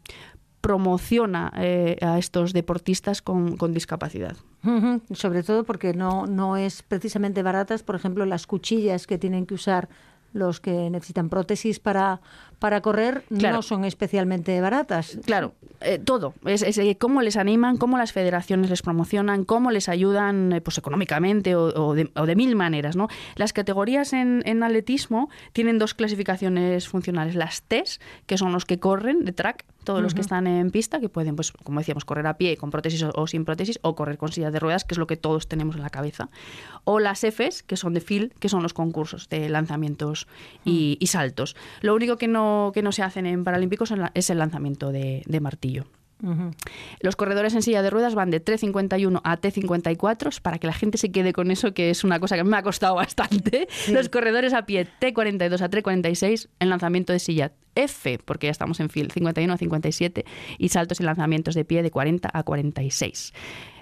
[0.62, 4.38] promociona eh, a estos deportistas con, con discapacidad.
[5.13, 9.56] Sobre todo porque no, no es precisamente baratas, por ejemplo, las cuchillas que tienen que
[9.56, 9.89] usar
[10.34, 12.21] los que necesitan prótesis para,
[12.62, 15.17] para correr no son especialmente baratas.
[15.26, 16.36] Claro, eh, todo.
[16.45, 20.78] Es, eh, cómo les animan, cómo las federaciones les promocionan, cómo les ayudan eh, pues
[20.78, 22.95] económicamente o, de, mil maneras.
[22.95, 23.08] ¿no?
[23.36, 27.34] Las categorías en, en, atletismo tienen dos clasificaciones funcionales.
[27.34, 31.00] Las TES, que son los que corren de track, todos los que están en pista,
[31.00, 34.19] que pueden, pues, como decíamos, correr a pie con prótesis o, sin prótesis, o correr
[34.19, 36.30] con sillas de ruedas, que es lo que todos tenemos en la cabeza.
[36.84, 40.28] O las Fs, que son de field, que son los concursos de lanzamientos
[40.63, 41.56] y, y saltos.
[41.82, 45.85] Lo único que no, que no se hacen en Paralímpicos es el lanzamiento de, martillo.
[46.99, 50.99] Los corredores en silla de ruedas van de T51 a T54, para que la gente
[50.99, 53.67] se quede con eso, que es una cosa que me ha costado bastante.
[53.91, 58.79] Los corredores a pie T42 a T46 en lanzamiento de silla F, porque ya estamos
[58.79, 60.25] en fil 51 a 57,
[60.59, 63.33] y saltos y lanzamientos de pie de 40 a 46.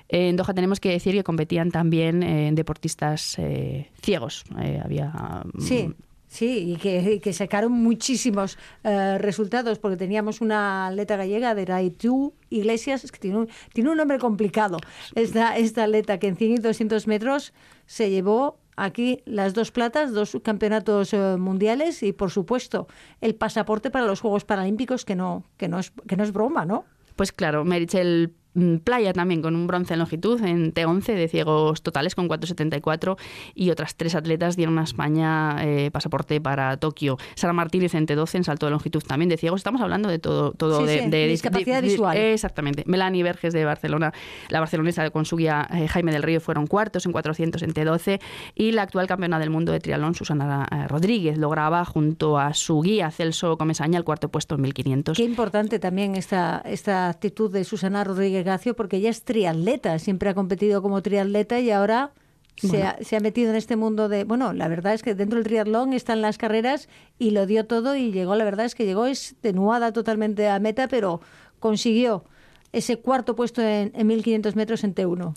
[0.09, 4.43] En Doha tenemos que decir que competían también eh, deportistas eh, ciegos.
[4.59, 5.09] Eh, había
[5.53, 5.93] mm, sí.
[6.29, 13.11] Sí, y que, sacaron muchísimos eh, resultados, porque teníamos una atleta gallega de Raitu Iglesias,
[13.11, 14.77] que tiene un, tiene un nombre complicado,
[15.15, 17.51] esta, esta que en 100 y 200 metros
[17.87, 22.87] se llevó aquí las dos platas, dos campeonatos eh, mundiales y, por supuesto,
[23.21, 26.63] el pasaporte para los Juegos Paralímpicos, que no, que no, es, que no es broma,
[26.63, 26.85] ¿no?
[27.15, 28.35] Pues claro, Merichel
[28.83, 33.17] playa también con un bronce en longitud en T11 de ciegos totales con 4,74
[33.55, 37.17] y otras tres atletas dieron a España eh, pasaporte para Tokio.
[37.35, 39.59] Sara Martínez en T12 en salto de longitud también de ciegos.
[39.59, 42.17] Estamos hablando de todo, todo de, discapacidad visual.
[42.17, 42.83] exactamente.
[42.85, 44.13] Melanie Verges de Barcelona,
[44.49, 48.19] la barcelonesa con su guía eh, Jaime del Río fueron cuartos en 400 en T12
[48.55, 52.81] y la actual campeona del mundo de triatlón Susana eh, Rodríguez lograba junto a su
[52.81, 55.17] guía Celso Comesaña el cuarto puesto en 1500.
[55.17, 60.33] Qué importante también esta, esta actitud de Susana Rodríguez porque ella es triatleta, siempre ha
[60.33, 62.11] competido como triatleta y ahora
[62.57, 64.23] se, ha, metido en este mundo de...
[64.23, 67.95] Bueno, la verdad es que dentro del triatlón están las carreras y lo dio todo
[67.95, 71.21] y llegó, la verdad es que llegó extenuada totalmente a meta, pero
[71.59, 72.25] consiguió
[72.71, 75.33] ese cuarto puesto en, 1500 metros en T1.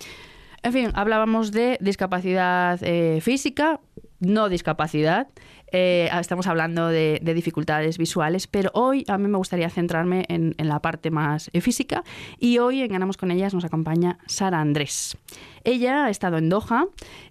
[0.64, 3.80] En fin, hablábamos de discapacidad eh, física,
[4.22, 5.28] no discapacidad.
[5.72, 10.54] Eh, estamos hablando de, de dificultades visuales, pero hoy a mí me gustaría centrarme en,
[10.58, 12.04] en la parte más eh, física
[12.38, 15.16] y hoy en Ganamos con ellas nos acompaña Sara Andrés.
[15.64, 16.86] Ella ha estado en Doha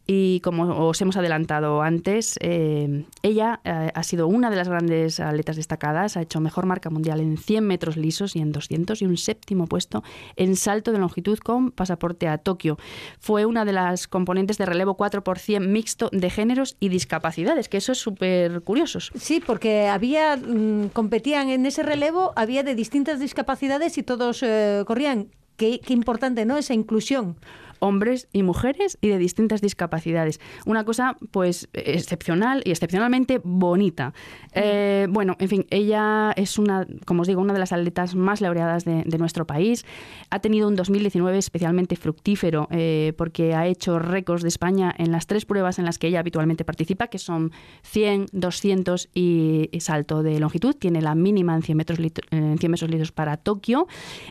[0.07, 5.19] y como os hemos adelantado antes, eh, ella eh, ha sido una de las grandes
[5.19, 9.05] atletas destacadas, ha hecho mejor marca mundial en 100 metros lisos y en 200 y
[9.05, 10.03] un séptimo puesto
[10.35, 12.77] en salto de longitud con pasaporte a Tokio.
[13.19, 17.69] Fue una de las componentes de relevo 4 por 100 mixto de géneros y discapacidades,
[17.69, 18.99] que eso es súper curioso.
[19.15, 24.83] Sí, porque había mm, competían en ese relevo, había de distintas discapacidades y todos eh,
[24.85, 25.27] corrían.
[25.57, 26.57] Qué importante, ¿no?
[26.57, 27.35] Esa inclusión
[27.81, 30.39] hombres y mujeres y de distintas discapacidades.
[30.65, 34.13] Una cosa, pues, excepcional y excepcionalmente bonita.
[34.53, 38.39] Eh, bueno, en fin, ella es una, como os digo, una de las atletas más
[38.39, 39.85] laureadas de, de nuestro país.
[40.29, 45.27] Ha tenido un 2019 especialmente fructífero eh, porque ha hecho récords de España en las
[45.27, 47.51] tres pruebas en las que ella habitualmente participa, que son
[47.83, 50.75] 100, 200 y, y salto de longitud.
[50.75, 53.87] Tiene la mínima en 100 metros, litro, en 100 metros litros para Tokio.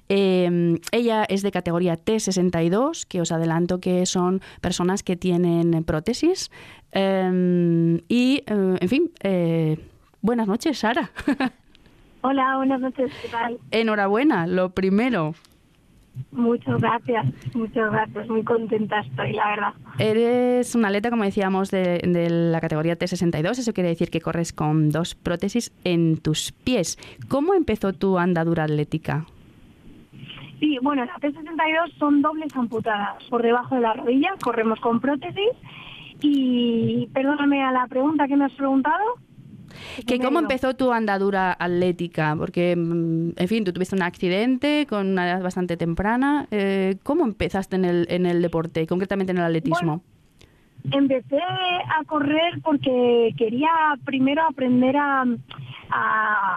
[0.09, 6.51] Eh, ella es de categoría T62, que os adelanto que son personas que tienen prótesis.
[6.93, 9.79] Eh, y, eh, en fin, eh,
[10.21, 11.11] buenas noches, Sara.
[12.23, 13.59] Hola, buenas noches, ¿qué tal?
[13.71, 15.35] Enhorabuena, lo primero.
[16.33, 18.29] Muchas gracias, muchas gracias.
[18.29, 19.75] Muy contenta estoy, la verdad.
[19.99, 23.59] Eres una atleta, como decíamos, de, de, la categoría T62.
[23.59, 26.99] Eso quiere decir que corres con dos prótesis en tus pies.
[27.29, 29.25] ¿Cómo empezó tu andadura atlética?
[30.61, 34.35] Sí, bueno, la T62 son dobles amputadas por debajo de la rodilla.
[34.43, 35.51] Corremos con prótesis.
[36.21, 39.03] Y perdóname a la pregunta que me has preguntado.
[40.07, 42.35] ¿Que ¿Cómo empezó tu andadura atlética?
[42.37, 46.47] Porque, en fin, tú tuviste un accidente con una edad bastante temprana.
[46.51, 49.79] Eh, ¿Cómo empezaste en el, en el deporte, concretamente en el atletismo?
[49.79, 50.03] Bueno,
[50.91, 53.71] empecé a correr porque quería
[54.05, 55.25] primero aprender a,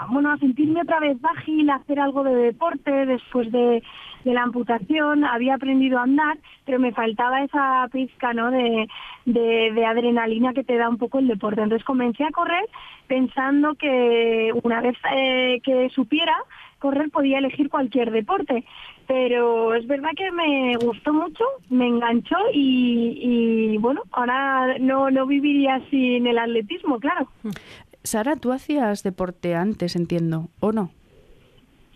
[0.09, 3.83] bueno, a sentirme otra vez ágil, a hacer algo de deporte después de,
[4.23, 5.25] la amputación.
[5.25, 8.51] Había aprendido a andar, pero me faltaba esa pizca ¿no?
[8.51, 8.87] de,
[9.25, 11.61] de, de, adrenalina que te da un poco el deporte.
[11.61, 12.63] Entonces comencé a correr
[13.07, 16.37] pensando que una vez eh, que supiera
[16.83, 18.65] correr podía elegir cualquier deporte.
[19.07, 23.19] Pero es verdad que me gustó mucho, me enganchó y,
[23.73, 27.27] y bueno, ahora no, no viviría sin el atletismo, claro.
[28.03, 30.91] Sara, ¿tú hacías deporte antes, entiendo, o no?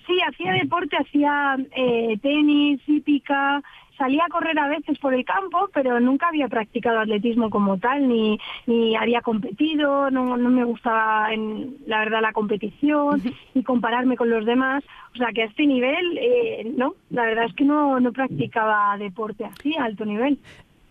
[0.06, 3.62] Sí, hacía deporte, hacía eh, tenis, hípica,
[3.98, 8.08] salía a correr a veces por el campo, pero nunca había practicado atletismo como tal,
[8.08, 13.22] ni, ni había competido, no, no me gustaba, en, la verdad, la competición,
[13.54, 14.84] ni compararme con los demás.
[15.14, 18.98] O sea, que a este nivel, eh, no, la verdad es que no, no practicaba
[18.98, 20.40] deporte así, a alto nivel.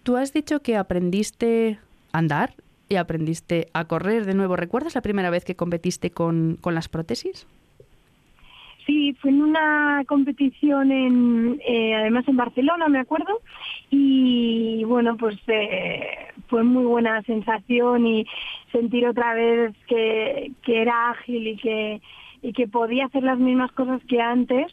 [0.03, 1.79] Tú has dicho que aprendiste
[2.13, 2.55] a andar
[2.89, 4.57] y aprendiste a correr de nuevo.
[4.57, 7.47] ¿Recuerdas la primera vez que competiste con, con las prótesis?
[8.87, 13.41] Sí, fue en una competición en, eh, además en Barcelona, me acuerdo,
[13.91, 16.07] y bueno, pues eh,
[16.47, 18.27] fue muy buena sensación y
[18.71, 22.01] sentir otra vez que, era ágil y que
[22.43, 24.67] y que podía hacer las mismas cosas que antes.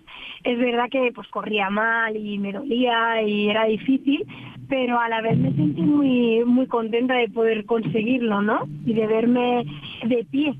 [0.43, 4.27] Es verdad que pues corría mal y me dolía y era difícil,
[4.69, 8.67] pero a la vez me sentí muy muy contenta de poder conseguirlo, ¿no?
[8.85, 9.65] Y de verme
[10.05, 10.53] de pie.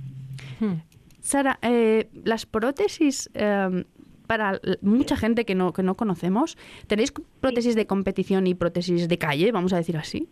[1.23, 3.86] Sara, eh, las prótesis eh,
[4.27, 6.57] para mucha gente que no, que no conocemos,
[6.88, 10.27] ¿tenéis prótesis de competición y prótesis de calle, vamos a decir así?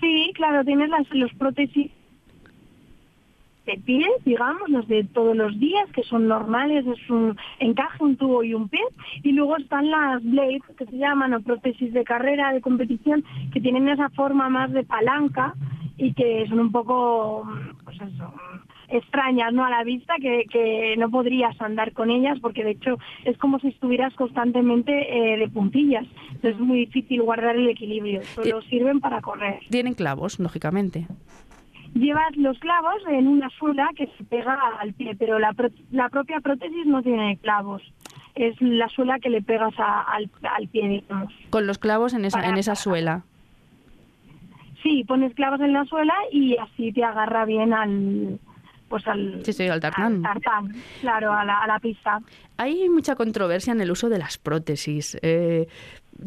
[0.00, 1.90] Sí, claro, tienes las los prótesis
[3.64, 8.16] de pie, digamos, los de todos los días, que son normales, es un encaje, un
[8.16, 8.82] tubo y un pie,
[9.22, 13.60] y luego están las blades, que se llaman, o prótesis de carrera, de competición, que
[13.62, 15.54] tienen esa forma más de palanca
[15.96, 17.48] y que son un poco,
[17.84, 18.34] pues eso,
[18.98, 22.98] extrañas no a la vista que, que, no podrías andar con ellas porque de hecho
[23.24, 26.06] es como si estuvieras constantemente eh, de puntillas.
[26.28, 28.22] Entonces es muy difícil guardar el equilibrio.
[28.22, 29.60] Solo sirven para correr.
[29.70, 31.06] Tienen clavos lógicamente.
[31.94, 35.54] Llevas los clavos en una suela que se pega al pie pero la,
[35.92, 37.82] la propia prótesis no tiene clavos.
[38.34, 41.32] Es la suela que le pegas a, al, al, pie digamos.
[41.50, 43.22] Con los clavos en esa para, en esa suela.
[44.82, 48.40] Sí pones clavos en la suela y así te agarra bien al
[48.88, 50.24] pues al, sí, sí, al tartán.
[50.24, 52.20] Al tartán claro, a la, a la, pista.
[52.56, 55.16] Hay mucha controversia en el uso de las prótesis.
[55.22, 55.66] Eh,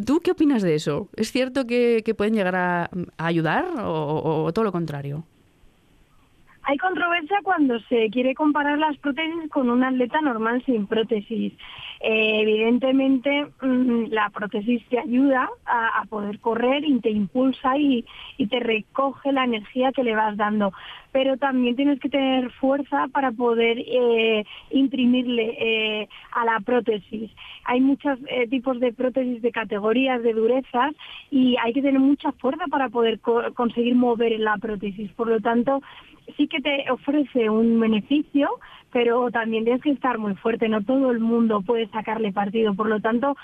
[0.06, 1.10] ¿Tú qué opinas de eso?
[1.16, 2.84] ¿Es cierto que, que pueden llegar a,
[3.18, 5.24] a ayudar o, o, todo lo contrario?
[6.70, 11.54] Hay controversia cuando se quiere comparar las prótesis con un atleta normal sin prótesis.
[12.02, 18.06] Eh, evidentemente, mm, la prótesis te ayuda a, poder correr y te impulsa y,
[18.38, 20.74] y te recoge la energía que le vas dando
[21.14, 27.32] pero también tienes que tener fuerza para poder eh, imprimirle eh, a la prótesis.
[27.66, 30.94] Hay muchos eh, tipos de prótesis de categorías, de durezas,
[31.32, 35.12] y hay que tener mucha fuerza para poder co- conseguir mover la prótesis.
[35.14, 35.82] Por lo tanto,
[36.36, 38.50] sí que te ofrece un beneficio,
[38.92, 40.70] pero también tienes que estar muy fuerte.
[40.70, 42.74] No todo el mundo puede sacarle partido.
[42.74, 43.36] Por lo tanto,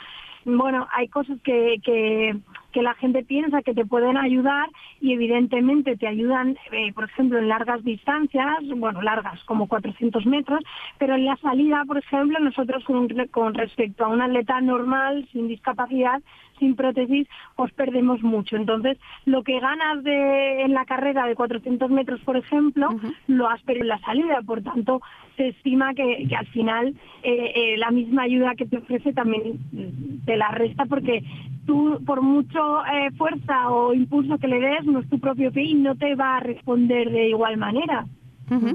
[0.45, 4.67] bueno, hay cosas que, que, la gente piensa que te pueden ayudar
[4.99, 10.59] y evidentemente te ayudan, eh, por ejemplo, en largas distancias, bueno, largas como 400 metros,
[10.97, 15.47] pero en la salida, por ejemplo, nosotros con, con respecto a un atleta normal, sin
[15.47, 16.21] discapacidad,
[16.59, 18.55] sin prótesis, pues perdemos mucho.
[18.55, 22.89] Entonces, lo que ganas de, en la carrera de 400 metros, por ejemplo,
[23.27, 24.41] lo has perdido en la salida.
[24.45, 25.01] Por tanto,
[25.37, 29.59] se estima que, que al final eh, eh, la misma ayuda que te ofrece también
[30.25, 31.23] te la resta porque
[31.65, 35.63] tú, por mucho eh, fuerza o impulso que le des, no es tu propio pie
[35.63, 38.05] y no te va a responder de igual manera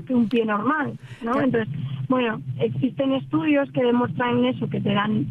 [0.06, 1.40] que un pie normal, ¿no?
[1.40, 1.68] Entonces,
[2.08, 5.26] bueno, existen estudios que demuestran eso, que te dan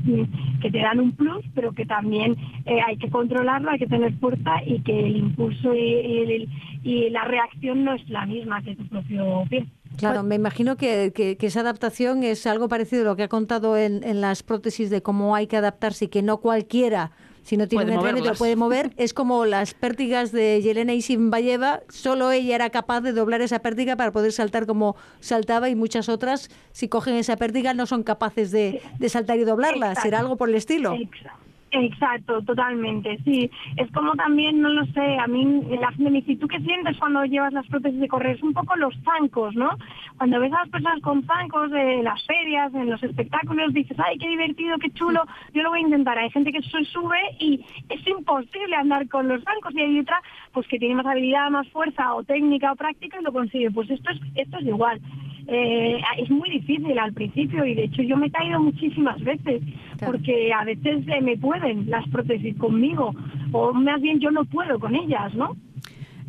[0.62, 2.36] que te dan un plus, pero que también
[2.66, 6.50] eh, hay que controlarlo, hay que tener fuerza y que el impulso y, y el-
[6.84, 9.66] y la reacción no es la misma que tu propio pie.
[9.98, 13.28] Claro, me imagino que, que- que esa adaptación es algo parecido a lo que ha
[13.28, 17.12] contado en, en las prótesis de cómo hay que adaptarse y que no cualquiera,
[17.48, 18.92] si no tiene Puede un entrenamiento, lo puede mover.
[18.98, 23.96] Es como las pértigas de Yelena Isinbayeva, solo ella era capaz de doblar esa pértiga
[23.96, 28.52] para poder saltar como saltaba y muchas otras, si cogen esa pértiga, no son capaces
[28.52, 29.88] de, de saltar y doblarla.
[29.88, 30.02] Exacto.
[30.02, 30.94] ¿Será algo por el estilo?
[30.94, 31.32] Exa-
[31.72, 33.50] Exacto, totalmente, sí.
[33.76, 35.92] Es como también, no lo sé, a mí la
[36.40, 38.38] ¿tú qué sientes cuando llevas las prótesis de correr?
[38.38, 39.72] Es un poco los zancos, ¿no?
[40.18, 44.18] Cuando ves a las personas con zancos en las ferias, en los espectáculos, dices, ay,
[44.18, 46.18] qué divertido, qué chulo, yo lo voy a intentar.
[46.18, 50.22] Hay gente que se sube y es imposible andar con los zancos y hay otra
[50.54, 53.72] pues que tiene más habilidad, más fuerza o técnica o práctica y lo consigue.
[53.72, 55.02] Pues esto es, esto es igual.
[55.50, 59.62] Eh, es muy difícil al principio y de hecho yo me he caído muchísimas veces
[59.98, 60.12] Claro.
[60.14, 63.16] porque a veces eh, me pueden las prótesis conmigo
[63.54, 65.56] o más bien yo no puedo con ellas, ¿no?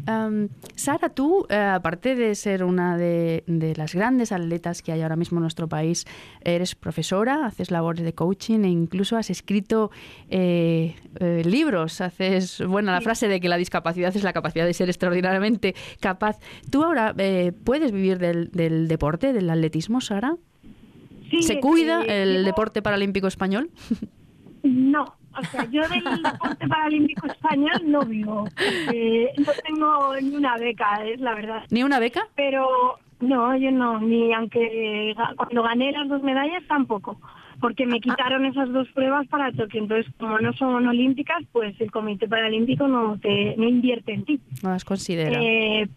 [0.09, 5.03] Am, Sara, tú, eh, aparte de ser una de, de las grandes atletas que hay
[5.03, 6.07] ahora mismo en nuestro país,
[6.41, 9.91] eres profesora, haces labores de coaching e incluso has escrito
[10.31, 12.01] eh, eh, libros.
[12.01, 16.39] Haces, bueno, la frase de que la discapacidad es la capacidad de ser extraordinariamente capaz.
[16.71, 20.37] ¿Tú ahora eh, puedes vivir del, del deporte, del atletismo, Sara?
[21.31, 23.71] Sí, ¿Se cuida el deporte paralímpico español?
[24.65, 28.49] No, o sea, yo del deporte paralímpico español no vivo.
[29.37, 31.63] no tengo ni una beca, es la verdad.
[31.71, 32.27] ¿Ni una beca?
[32.35, 37.21] Pero no, yo no, ni aunque cuando gané las dos medallas tampoco,
[37.61, 39.83] porque me quitaron esas dos pruebas para Tokio.
[39.83, 44.41] Entonces, como no son olímpicas, pues el Comité Paralímpico no te no invierte en ti.
[44.63, 45.41] No las considera.
[45.43, 45.89] Eh,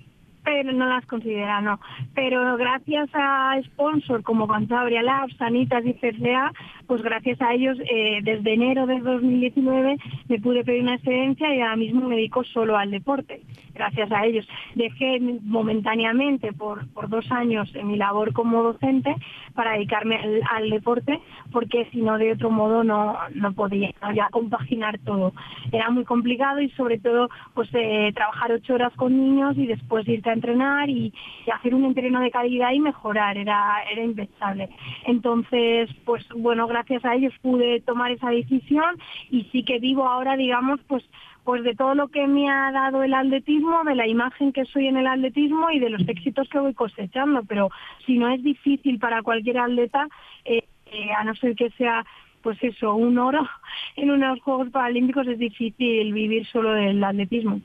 [0.43, 1.79] pero no las considera, no.
[2.15, 6.51] Pero gracias a sponsor como Cantabria Labs, Sanitas y CCA,
[6.87, 11.61] pues gracias a ellos, eh, desde enero de 2019 me pude pedir una excedencia y
[11.61, 13.41] ahora mismo me dedico solo al deporte.
[13.73, 14.47] Gracias a ellos.
[14.75, 19.15] Dejé momentáneamente por, por dos años en mi labor como docente
[19.53, 20.19] para dedicarme
[20.49, 21.19] al, deporte,
[21.51, 24.13] porque si no de otro modo no, no podía ¿no?
[24.13, 25.33] ya compaginar todo.
[25.71, 30.07] Era muy complicado y sobre todo pues eh, trabajar ocho horas con niños y después
[30.07, 31.13] irte a entrenar y,
[31.53, 34.69] hacer un entreno de calidad y mejorar, era, era impensable.
[35.05, 38.97] Entonces, pues bueno, gracias a ellos pude tomar esa decisión
[39.29, 41.03] y sí que vivo ahora, digamos, pues
[41.43, 44.87] pues de todo lo que me ha dado el atletismo, de la imagen que soy
[44.87, 47.69] en el atletismo y de los éxitos que voy cosechando, pero
[48.05, 50.07] si no es difícil para cualquier atleta,
[50.45, 52.05] eh, eh, a no ser que sea
[52.41, 53.47] pues eso, un oro
[53.95, 57.61] en unos Juegos Paralímpicos es difícil vivir solo del atletismo.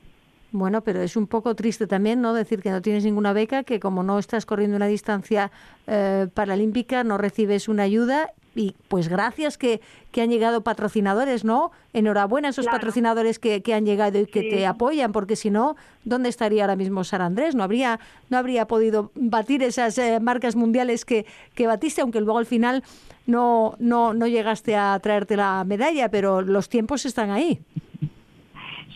[0.51, 2.33] Bueno, pero es un poco triste también, ¿no?
[2.33, 5.51] Decir que no tienes ninguna beca, que como no estás corriendo una distancia
[5.87, 8.31] eh, paralímpica, no recibes una ayuda.
[8.55, 9.81] Y pues gracias que,
[10.11, 11.71] que han llegado patrocinadores, ¿no?
[11.93, 12.77] Enhorabuena a esos Claro.
[12.77, 14.49] patrocinadores que, que han llegado y que Sí.
[14.49, 15.75] te apoyan, porque si no,
[16.05, 17.53] ¿dónde estaría ahora mismo Sara Andrés?
[17.53, 17.99] No habría,
[18.31, 22.83] no habría podido batir esas eh, marcas mundiales que, que batiste, aunque luego al final
[23.27, 27.59] no, no, no llegaste a traerte la medalla, pero los tiempos están ahí.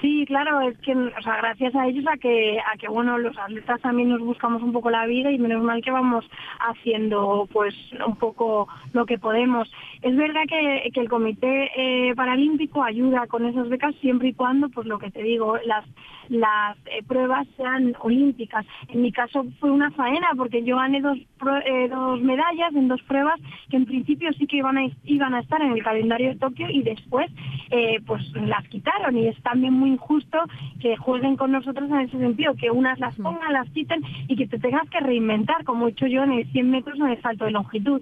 [0.01, 3.37] Sí, claro, es que, o sea, gracias a ellos a que, a que, bueno, los
[3.37, 6.25] atletas también nos buscamos un poco la vida y menos mal que vamos
[6.59, 7.75] haciendo, pues,
[8.05, 9.71] un poco lo que podemos.
[10.01, 14.87] Es verdad que, el Comité eh, Paralímpico ayuda con esas becas siempre y cuando, pues,
[14.87, 15.85] lo que te digo, las
[16.31, 18.65] las eh, pruebas sean olímpicas.
[18.87, 23.01] En mi caso fue una faena porque yo gané dos, eh, dos medallas en dos
[23.01, 23.37] pruebas
[23.69, 26.69] que en principio sí que iban a, iban a estar en el calendario de Tokio
[26.69, 27.29] y después
[27.69, 30.37] eh, pues las quitaron y es también muy injusto
[30.79, 34.47] que jueguen con nosotros en ese sentido, que unas las pongan, las quiten y que
[34.47, 37.43] te tengas que reinventar como he hecho yo en el 100 metros en el salto
[37.43, 38.01] de longitud.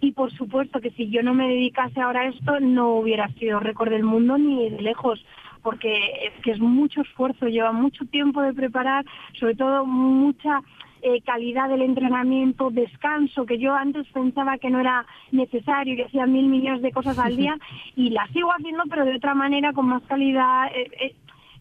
[0.00, 3.60] Y por supuesto que si yo no me dedicase ahora a esto no hubiera sido
[3.60, 5.22] récord del mundo ni de lejos
[5.66, 10.60] porque es que es mucho esfuerzo, lleva mucho tiempo de preparar, sobre todo mucha
[11.02, 16.24] eh, calidad del entrenamiento, descanso, que yo antes pensaba que no era necesario, que hacía
[16.24, 17.58] mil millones de cosas al día
[17.96, 20.68] y las sigo haciendo, pero de otra manera, con más calidad.
[20.68, 21.14] Eh, eh,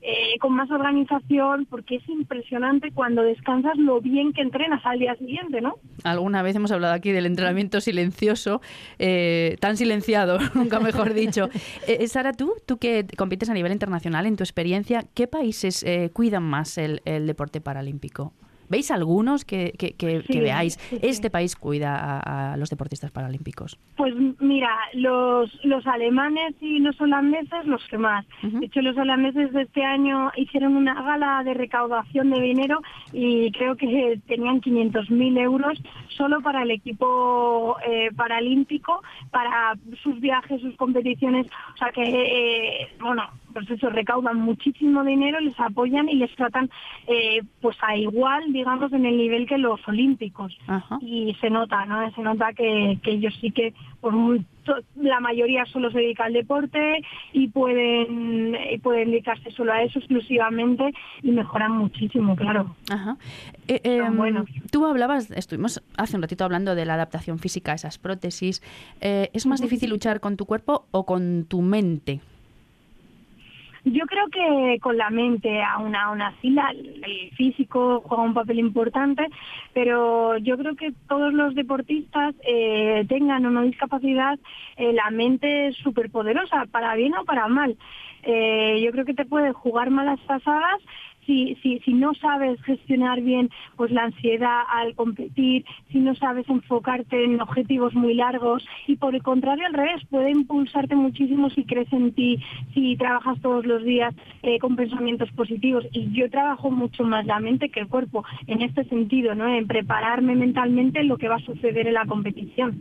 [0.08, 5.16] eh, con más organización, porque es impresionante cuando descansas lo bien que entrenas al día
[5.16, 5.78] siguiente, ¿no?
[6.04, 8.62] Alguna vez hemos hablado aquí del entrenamiento silencioso,
[9.00, 11.50] eh, tan silenciado, nunca mejor dicho.
[11.88, 16.44] Eh, Sara, tú, tú que compites a nivel internacional, en tu experiencia, ¿qué países cuidan
[16.44, 18.34] más el deporte paralímpico?
[18.70, 20.78] ¿Veis algunos que, que, veáis?
[21.02, 23.78] Este país cuida a, los deportistas paralímpicos.
[23.96, 28.26] Pues mira, los, los alemanes y los holandeses los que más.
[28.42, 32.82] De hecho, los holandeses de este año hicieron una gala de recaudación de dinero
[33.14, 39.02] y creo que tenían 500.000 euros solo para el equipo eh, paralímpico,
[39.32, 41.48] para sus viajes, sus competiciones.
[41.74, 43.24] O sea que, eh, bueno,
[43.56, 46.70] pues eso, recaudan muchísimo dinero, les apoyan y les tratan
[47.08, 50.58] eh, pues a igual, digamos, en el nivel que los olímpicos.
[51.00, 52.12] Y se nota, ¿no?
[52.12, 54.14] Se nota que, ellos sí que, por
[54.98, 57.02] la mayoría solo se dedica al deporte
[57.32, 60.92] y pueden, y pueden dedicarse solo a eso exclusivamente
[61.24, 62.76] y mejoran muchísimo, claro.
[62.92, 63.16] Ajá.
[63.70, 64.44] Eh, em, bueno.
[64.70, 68.62] Tú hablabas, estuvimos hace un ratito hablando de la adaptación física a esas prótesis.
[69.00, 72.20] Eh, ¿Es más difícil luchar con tu cuerpo o con tu mente?
[73.86, 78.58] Yo creo que con la mente, aún, aún así, la, el físico juega un papel
[78.58, 79.28] importante,
[79.74, 84.40] pero yo creo que todos los deportistas eh, tengan o no discapacidad,
[84.78, 87.78] eh, la mente es súper poderosa, para bien o para mal.
[88.24, 90.82] Eh, yo creo que te puede jugar malas pasadas
[91.26, 96.48] si, si, si no sabes gestionar bien pues la ansiedad al competir, si no sabes
[96.50, 101.66] enfocarte en objetivos muy largos y por el contrario al revés, puede impulsarte muchísimo si
[101.66, 102.40] crees en ti,
[102.74, 104.14] si trabajas todos los días
[104.44, 108.62] eh, con pensamientos positivos y yo trabajo mucho más la mente que el cuerpo en
[108.62, 109.48] este sentido, ¿no?
[109.48, 112.80] en prepararme mentalmente en lo que va a suceder en la competición.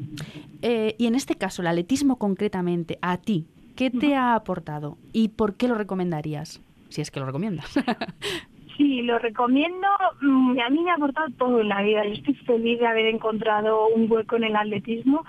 [0.63, 5.29] Eh, y en este caso, el atletismo concretamente, a ti, ¿qué te ha aportado y
[5.29, 6.64] por qué lo recomendarías?
[6.89, 7.79] Si es que lo recomiendas.
[8.77, 9.87] Sí, lo recomiendo.
[10.21, 12.05] Mm, a mí me ha aportado todo en la vida.
[12.07, 15.25] Yo estoy feliz de haber encontrado un hueco en el atletismo.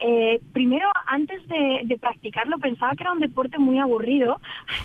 [0.00, 4.40] Eh, primero, antes de, practicarlo, pensaba que era un deporte muy aburrido,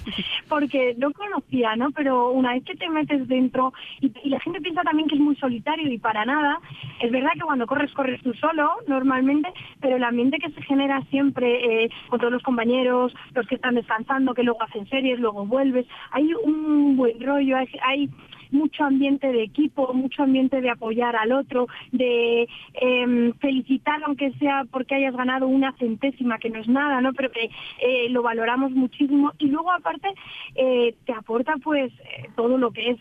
[0.50, 1.92] porque no conocía, ¿no?
[1.92, 5.36] Pero una vez que te metes dentro, y, la gente piensa también que es muy
[5.38, 6.60] solitario y para nada,
[7.00, 9.50] es verdad que cuando corres, corres tú solo, normalmente,
[9.80, 13.76] pero el ambiente que se genera siempre eh, con todos los compañeros, los que están
[13.76, 18.10] descansando, que luego hacen series, luego vuelves, hay un buen rollo, hay
[18.52, 24.66] mucho ambiente de equipo, mucho ambiente de apoyar al otro, de em, felicitar aunque sea
[24.72, 27.14] porque hayas ganado una centésima, que no es nada, ¿no?
[27.14, 30.10] Pero que eh, lo valoramos muchísimo y luego aparte
[30.56, 32.98] eh, te aporta pues eh, todo lo que es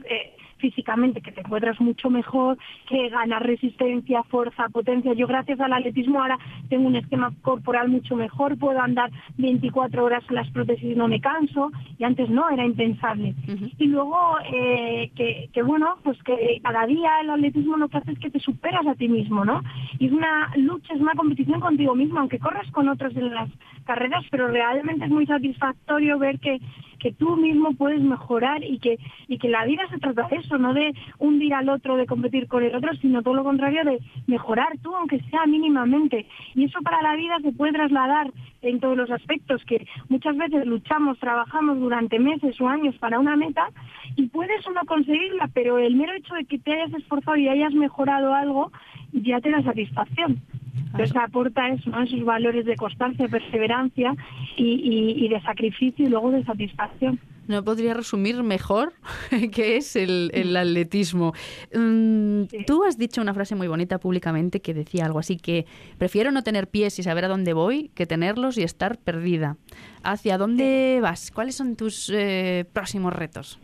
[0.58, 5.12] físicamente, que te encuentras mucho mejor, que ganas resistencia, fuerza, potencia.
[5.14, 6.38] Yo gracias al atletismo ahora
[6.68, 11.08] tengo un esquema corporal mucho mejor, puedo andar 24 horas en las prótesis y no
[11.08, 13.34] me canso, y antes no, era impensable.
[13.78, 14.18] Y luego,
[14.52, 18.30] eh, que, que, bueno, pues que cada día el atletismo lo que hace es que
[18.30, 19.62] te superas a ti mismo, ¿no?
[19.98, 23.50] Y es una lucha, es una competición contigo mismo, aunque corras con otros en las
[23.84, 26.60] carreras, pero realmente es muy satisfactorio ver que
[27.04, 28.98] que tú mismo puedes mejorar y que,
[29.28, 32.46] y que la vida se trata de eso, no de hundir al otro, de competir
[32.46, 36.26] con el otro, sino todo lo contrario, de mejorar tú, aunque sea mínimamente.
[36.54, 38.30] Y eso para la vida se puede trasladar
[38.62, 43.36] en todos los aspectos, que muchas veces luchamos, trabajamos durante meses o años para una
[43.36, 43.68] meta
[44.16, 47.48] y puedes o no conseguirla, pero el mero hecho de que te hayas esforzado y
[47.48, 48.72] hayas mejorado algo
[49.12, 50.40] ya te da satisfacción.
[50.86, 54.14] Entonces aporta eso, esos valores de constancia, perseverancia
[54.56, 57.18] y, de sacrificio y luego de satisfacción.
[57.46, 58.92] No podría resumir mejor
[59.52, 61.32] qué es el, el atletismo.
[61.74, 65.66] Mm, Tú has dicho una frase muy bonita públicamente que decía algo así que
[65.98, 69.56] prefiero no tener pies y saber a dónde voy que tenerlos y estar perdida.
[70.02, 71.30] ¿Hacia dónde vas?
[71.30, 73.58] ¿Cuáles son tus eh, próximos retos?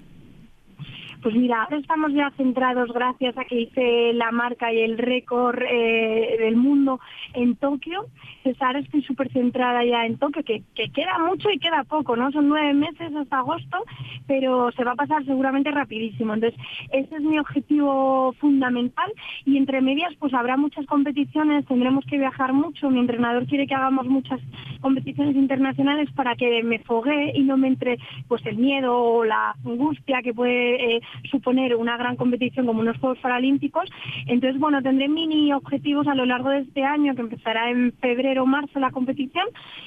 [1.22, 5.58] Pues mira, ahora estamos ya centrados gracias a que hice la marca y el récord
[5.62, 6.98] eh, del mundo
[7.34, 8.06] en Tokio.
[8.42, 12.16] Pues ahora estoy súper centrada ya en Tokio, que, que queda mucho y queda poco,
[12.16, 12.32] ¿no?
[12.32, 13.84] Son nueve meses hasta agosto,
[14.26, 16.32] pero se va a pasar seguramente rapidísimo.
[16.32, 16.58] Entonces,
[16.90, 19.12] ese es mi objetivo fundamental
[19.44, 22.88] y entre medias pues habrá muchas competiciones, tendremos que viajar mucho.
[22.88, 24.40] Mi entrenador quiere que hagamos muchas
[24.80, 29.54] competiciones internacionales para que me fogue y no me entre pues el miedo o la
[29.64, 31.00] angustia que puede eh,
[31.30, 33.88] suponer una gran competición como unos Juegos Paralímpicos.
[34.26, 38.44] Entonces, bueno, tendré mini objetivos a lo largo de este año, que empezará en febrero
[38.44, 39.46] o marzo la competición,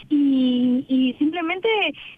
[0.10, 1.68] y, simplemente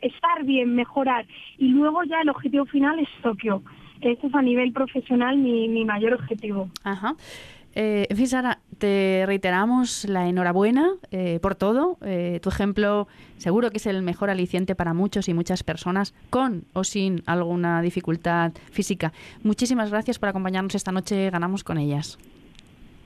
[0.01, 1.25] estar bien, mejorar.
[1.57, 3.61] Y luego ya el objetivo final es Tokio.
[4.01, 6.69] Ese es a nivel profesional mi, mayor objetivo.
[6.83, 7.15] Ajá.
[7.73, 11.97] Eh, Sara, te reiteramos la enhorabuena eh, por todo.
[12.01, 13.07] Eh, tu ejemplo
[13.37, 17.81] seguro que es el mejor aliciente para muchos y muchas personas, con o sin alguna
[17.81, 19.13] dificultad física.
[19.43, 21.29] Muchísimas gracias por acompañarnos esta noche.
[21.29, 22.17] Ganamos con ellas.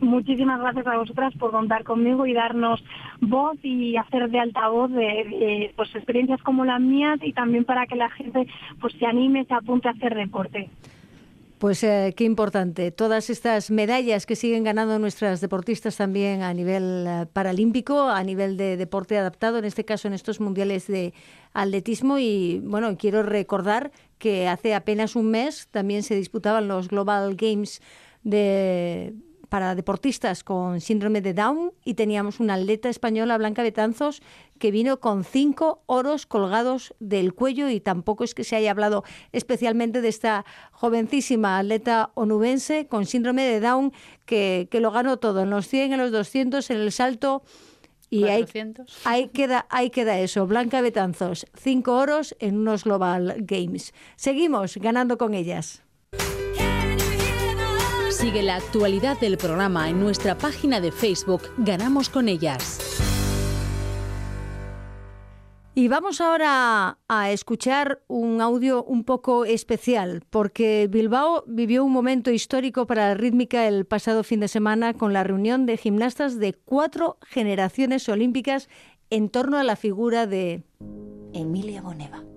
[0.02, 2.82] Muchísimas gracias a vosotras por contar conmigo y darnos
[3.20, 7.86] voz y hacer de altavoz de, de, pues experiencias como las mías y también para
[7.86, 8.48] que la gente
[8.80, 10.70] pues se anime, se apunte a hacer deporte.
[11.60, 12.90] Pues eh, qué importante.
[12.92, 18.56] Todas estas medallas que siguen ganando nuestras deportistas también a nivel eh, paralímpico, a nivel
[18.56, 21.14] de deporte adaptado, en este caso en estos mundiales de
[21.52, 22.18] atletismo.
[22.18, 27.82] Y bueno, quiero recordar que hace apenas un mes también se disputaban los Global Games
[28.24, 29.14] de
[29.50, 34.22] para deportistas con síndrome de Down y teníamos una atleta española, Blanca Betanzos,
[34.60, 39.04] que vino con cinco oros colgados del cuello y tampoco es que se haya hablado
[39.32, 43.92] especialmente de esta jovencísima atleta onubense con síndrome de Down
[44.26, 47.44] que, que lo ganó todo, en los 100, en los 200, en el salto.
[48.12, 48.46] Y ahí,
[49.06, 50.48] ahí, queda, ahí queda eso.
[50.48, 53.94] Blanca Betanzos, cinco oros en unos Global Games.
[54.16, 55.84] Seguimos ganando con ellas.
[58.20, 62.78] Sigue la actualidad del programa en nuestra página de Facebook Ganamos con ellas.
[65.74, 72.30] Y vamos ahora a escuchar un audio un poco especial, porque Bilbao vivió un momento
[72.30, 76.52] histórico para la rítmica el pasado fin de semana con la reunión de gimnastas de
[76.52, 78.68] cuatro generaciones olímpicas
[79.10, 80.66] en torno a la figura de
[81.32, 82.29] Emilia Boneva.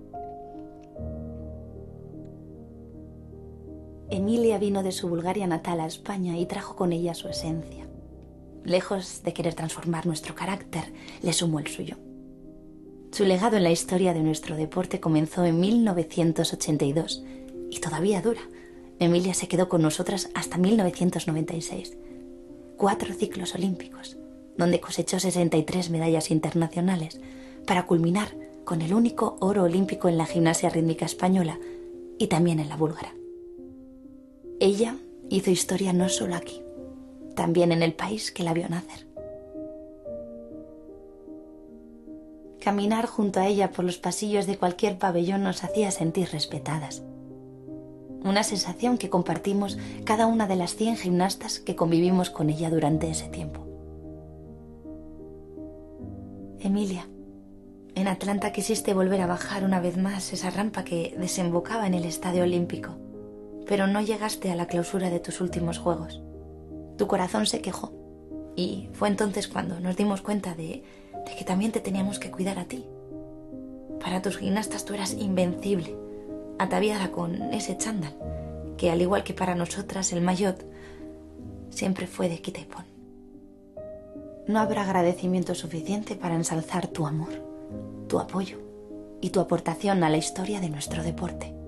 [4.09, 7.87] Emilia vino de su Bulgaria natal a España y trajo con ella su esencia.
[8.63, 11.97] Lejos de querer transformar nuestro carácter, le sumó el suyo.
[13.11, 17.23] Su legado en la historia de nuestro deporte comenzó en 1982
[17.69, 18.41] y todavía dura.
[18.99, 21.97] Emilia se quedó con nosotras hasta 1996.
[22.77, 24.17] Cuatro ciclos olímpicos,
[24.57, 27.19] donde cosechó 63 medallas internacionales,
[27.65, 28.35] para culminar
[28.65, 31.59] con el único oro olímpico en la gimnasia rítmica española
[32.17, 33.13] y también en la búlgara.
[34.59, 34.97] Ella
[35.29, 36.61] hizo historia no solo aquí,
[37.35, 39.07] también en el país que la vio nacer.
[42.61, 47.03] Caminar junto a ella por los pasillos de cualquier pabellón nos hacía sentir respetadas.
[48.23, 53.09] Una sensación que compartimos cada una de las 100 gimnastas que convivimos con ella durante
[53.09, 53.67] ese tiempo.
[56.59, 57.09] Emilia,
[57.95, 62.05] en Atlanta quisiste volver a bajar una vez más esa rampa que desembocaba en el
[62.05, 63.02] Estadio Olímpico
[63.67, 66.21] pero no llegaste a la clausura de tus últimos juegos.
[66.97, 67.93] Tu corazón se quejó
[68.55, 70.83] y fue entonces cuando nos dimos cuenta de,
[71.37, 72.85] que también te teníamos que cuidar a ti.
[73.99, 75.95] Para tus gimnastas tú eras invencible,
[76.59, 78.15] ataviada con ese chándal,
[78.77, 80.63] que al igual que para nosotras el maillot
[81.69, 82.85] siempre fue de quita y.
[84.45, 87.31] No habrá agradecimiento suficiente para ensalzar tu amor,
[88.07, 88.57] tu apoyo
[89.21, 91.62] y tu aportación a la historia de nuestro deporte.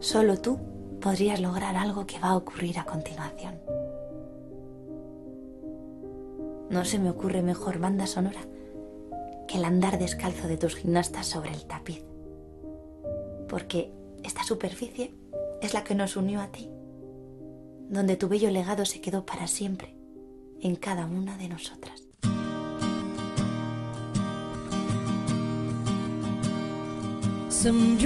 [0.00, 0.58] Solo tú
[1.00, 3.60] podrías lograr algo que va a ocurrir a continuación.
[6.70, 8.40] No se me ocurre mejor banda sonora
[9.46, 12.04] que el andar descalzo de tus gimnastas sobre el tapiz.
[13.48, 13.92] Porque
[14.22, 15.14] esta superficie
[15.62, 16.68] es la que nos unió a ti,
[17.88, 19.96] donde tu bello legado se quedó para siempre
[20.60, 22.08] en cada una de nosotras.
[27.50, 27.98] Some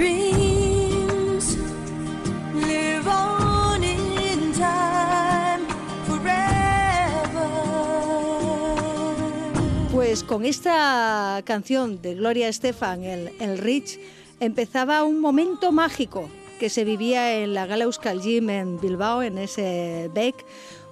[9.91, 13.99] Pues con esta canción de Gloria Estefan, el, el Rich,
[14.39, 16.29] empezaba un momento mágico
[16.59, 20.45] que se vivía en la Gala Euskal Gym en Bilbao, en ese BEC,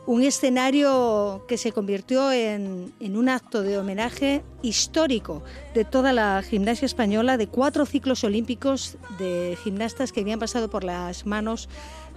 [0.06, 5.44] un escenario que se convirtió en, en, un acto de homenaje histórico
[5.74, 10.84] de toda la gimnasia española, de cuatro ciclos olímpicos de gimnastas que habían pasado por
[10.84, 11.70] las manos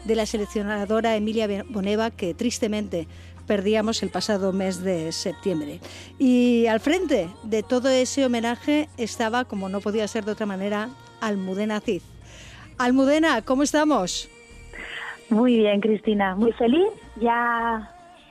[0.05, 3.07] de la seleccionadora Emilia Boneva, que tristemente
[3.47, 5.80] perdíamos el pasado mes de septiembre.
[6.18, 10.91] Y al frente de todo ese homenaje estaba, como no podía ser de otra manera,
[11.20, 12.03] Almudena Cid.
[12.78, 14.28] Almudena, ¿cómo estamos?
[15.30, 16.88] Muy bien, Cristina, muy feliz.
[17.16, 17.90] Ya,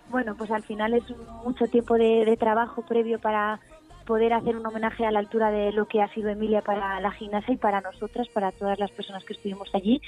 [0.10, 1.04] bueno, pues al final es
[1.44, 3.60] mucho tiempo de, trabajo previo para
[4.06, 7.12] poder hacer un homenaje a la altura de lo que ha sido Emilia para la
[7.12, 10.02] gimnasia y para nosotras, para todas las personas que estuvimos allí.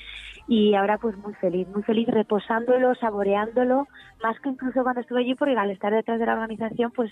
[0.48, 3.88] Y ahora pues muy feliz, muy feliz reposándolo, saboreándolo,
[4.22, 7.12] más que incluso cuando estuve allí, porque al estar detrás de la organización pues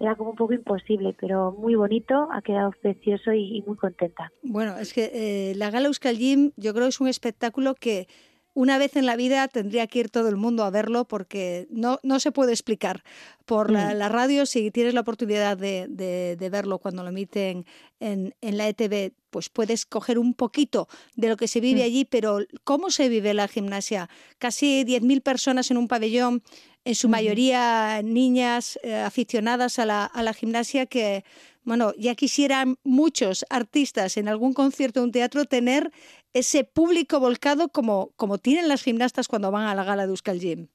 [0.00, 4.32] era como un poco imposible, pero muy bonito, ha quedado precioso y, muy contenta.
[4.42, 8.08] Bueno, es que eh, la Gala Euskal Gym yo creo es un espectáculo que
[8.54, 11.98] una vez en la vida tendría que ir todo el mundo a verlo porque no,
[12.02, 13.02] no se puede explicar
[13.44, 13.74] por mm.
[13.74, 14.46] la, la, radio.
[14.46, 17.64] Si tienes la oportunidad de, de, de verlo cuando lo emiten
[18.00, 21.84] en, en, la ETV, pues puedes coger un poquito de lo que se vive mm.
[21.84, 24.08] allí, pero ¿cómo se vive la gimnasia?
[24.38, 26.42] Casi 10.000 personas en un pabellón,
[26.84, 31.24] en su mayoría niñas eh, aficionadas a la, a la gimnasia que
[31.64, 35.92] bueno, ya quisieran muchos artistas en algún concierto o un teatro tener
[36.34, 40.38] ese público volcado como, como tienen las gimnastas cuando van a la gala de Euskal
[40.40, 40.68] Gym.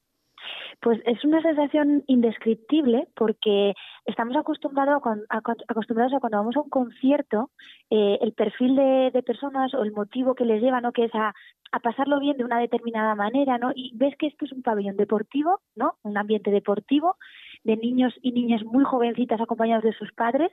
[0.80, 6.70] Pues es una sensación indescriptible porque estamos acostumbrados a, acostumbrados a cuando vamos a un
[6.70, 7.50] concierto,
[7.90, 10.92] eh, el perfil de, personas o el motivo que les lleva, ¿no?
[10.92, 11.34] Que es a,
[11.72, 13.72] a, pasarlo bien de una determinada manera, ¿no?
[13.74, 15.98] Y ves que esto es un pabellón deportivo, ¿no?
[16.02, 17.16] Un ambiente deportivo
[17.64, 20.52] de niños y niñas muy jovencitas acompañados de sus padres,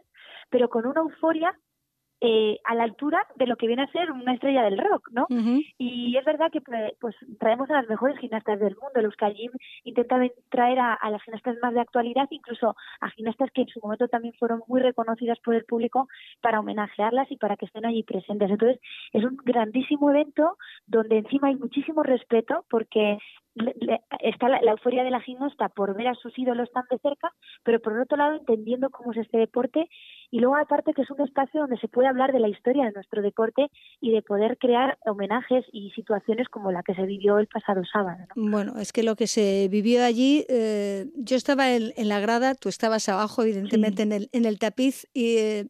[0.50, 1.56] pero con una euforia
[2.28, 5.28] eh, a la altura de lo que viene a ser una estrella del rock, ¿no?
[5.30, 5.76] Uh -huh.
[5.78, 9.00] Y es verdad que pues traemos a las mejores gimnastas del mundo.
[9.00, 9.52] Los Gym
[9.84, 10.18] intenta
[10.50, 14.08] traer a, a, las gimnastas más de actualidad, incluso a gimnastas que en su momento
[14.08, 16.08] también fueron muy reconocidas por el público
[16.42, 18.50] para homenajearlas y para que estén allí presentes.
[18.50, 18.80] Entonces,
[19.14, 20.58] es un grandísimo evento
[20.88, 23.20] donde encima hay muchísimo respeto porque
[24.20, 27.32] está la, la, euforia de la gimnasta por ver a sus ídolos tan de cerca,
[27.64, 29.88] pero por otro lado entendiendo cómo es este deporte
[30.32, 32.92] y luego aparte que es un espacio donde se puede hablar de la historia de
[32.92, 33.68] nuestro deporte
[34.02, 38.26] y de poder crear homenajes y situaciones como la que se vivió el pasado sábado.
[38.36, 38.52] ¿no?
[38.52, 42.56] Bueno, es que lo que se vivió allí, eh, yo estaba en, en, la grada,
[42.56, 44.10] tú estabas abajo evidentemente sí.
[44.10, 45.68] en, el, en el tapiz y eh,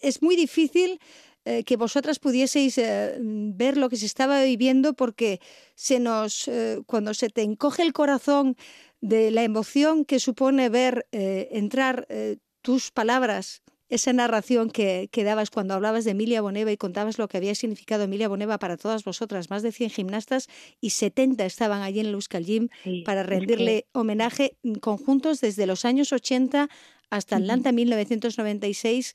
[0.00, 0.98] es muy difícil
[1.44, 5.40] eh, que vosotras pudieseis eh, ver lo que se estaba viviendo porque
[5.74, 8.56] se nos eh, cuando se te encoge el corazón
[9.00, 12.06] de la emoción que supone ver entrar
[12.60, 17.28] tus palabras esa narración que, que, dabas cuando hablabas de Emilia Boneva y contabas lo
[17.28, 20.48] que había significado Emilia Boneva para todas vosotras, más de 100 gimnastas
[20.80, 23.88] y 70 estaban allí en el Euskal Gym sí, para rendirle es que...
[23.92, 26.68] homenaje conjuntos desde los años 80
[27.10, 27.76] hasta Atlanta uh -huh.
[27.76, 29.14] 1996.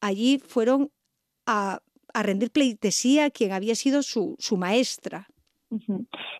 [0.00, 0.90] Allí fueron
[1.46, 1.80] a,
[2.12, 5.28] a rendir pleitesía a quien había sido su, su maestra.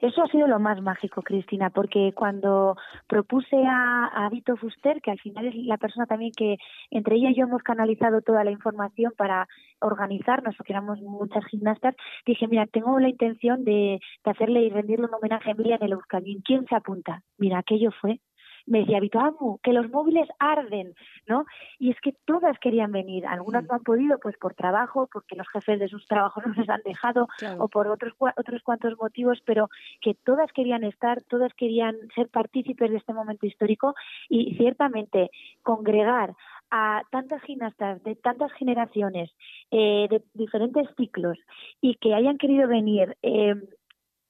[0.00, 2.76] Eso ha sido lo más mágico, Cristina, porque cuando
[3.08, 6.56] propuse a, a Vito Fuster, que al final es la persona también que
[6.90, 9.48] entre ella y yo hemos canalizado toda la información para
[9.80, 15.06] organizarnos, porque éramos muchas gimnastas, dije, mira, tengo la intención de, de hacerle y rendirle
[15.06, 16.40] un homenaje a Emilia en el Euskadi.
[16.44, 17.22] ¿Quién se apunta?
[17.36, 18.20] Mira, aquello fue
[18.66, 20.94] me decía Vito, amo, que los móviles arden,
[21.26, 21.44] ¿no?
[21.78, 25.48] Y es que todas querían venir, algunas no han podido, pues por trabajo, porque los
[25.48, 27.64] jefes de sus trabajos no les han dejado, claro.
[27.64, 29.68] o por otros, otros cuantos motivos, pero
[30.00, 33.94] que todas querían estar, todas querían ser partícipes de este momento histórico
[34.28, 35.30] y ciertamente
[35.62, 36.34] congregar
[36.70, 39.30] a tantas gimnastas de tantas generaciones,
[39.70, 41.38] eh, de diferentes ciclos,
[41.80, 43.54] y que hayan querido venir eh,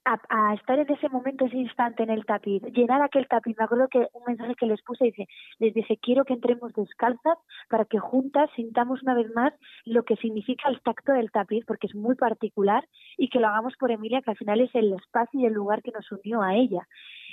[0.05, 3.57] a, a, estar en ese momento, ese instante en el tapiz, llenar aquel tapiz.
[3.59, 5.29] Me acuerdo que un mensaje que les puse dice,
[5.59, 7.39] les dije, quiero que entremos descalzas
[7.69, 9.53] para que juntas sintamos una vez más
[9.85, 12.87] lo que significa el tacto del tapiz, porque es muy particular,
[13.17, 15.83] y que lo hagamos por Emilia, que al final es el espacio y el lugar
[15.83, 16.87] que nos unió a ella.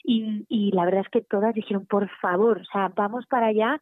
[0.03, 3.79] Y, y la verdad es que todas dijeron, por favor, o sea, vamos para allá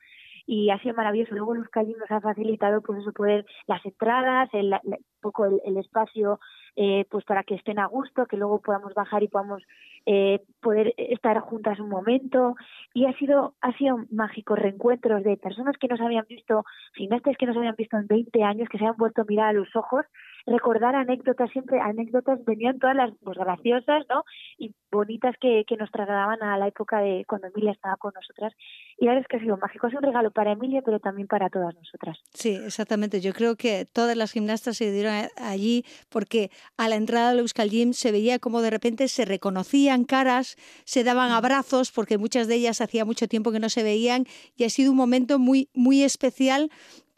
[0.52, 1.36] y ha sido maravilloso.
[1.36, 5.62] Luego Luz Callín nos ha facilitado pues eso poder las entradas, el, el poco el,
[5.64, 6.39] el espacio
[6.76, 9.62] eh, pues para que estén a gusto, que luego podamos bajar y podamos
[10.08, 12.56] eh, poder estar juntas un momento
[12.95, 17.45] y ha sido ha sido mágico reencuentros de personas que nos habían visto, gimnastas que
[17.45, 20.04] nos habían visto en 20 años, que se han vuelto a mirar a los ojos
[20.46, 24.24] recordar anécdotas, siempre anécdotas, venían todas las pues, graciosas, ¿no?
[24.58, 28.54] Y bonitas que, que nos trasladaban a la época de cuando Emilia estaba con nosotras.
[28.98, 31.28] Y la verdad es que ha sido mágico, es un regalo para Emilia, pero también
[31.28, 32.18] para todas nosotras.
[32.34, 33.22] Sí, exactamente.
[33.22, 37.70] Yo creo que todas las gimnastas se dieron allí porque a la entrada del Euskal
[37.70, 42.56] Gym se veía como de repente se reconocían caras, se daban abrazos, porque muchas de
[42.56, 44.26] ellas hacía mucho tiempo que no se veían
[44.56, 46.70] y ha sido un momento muy, muy especial,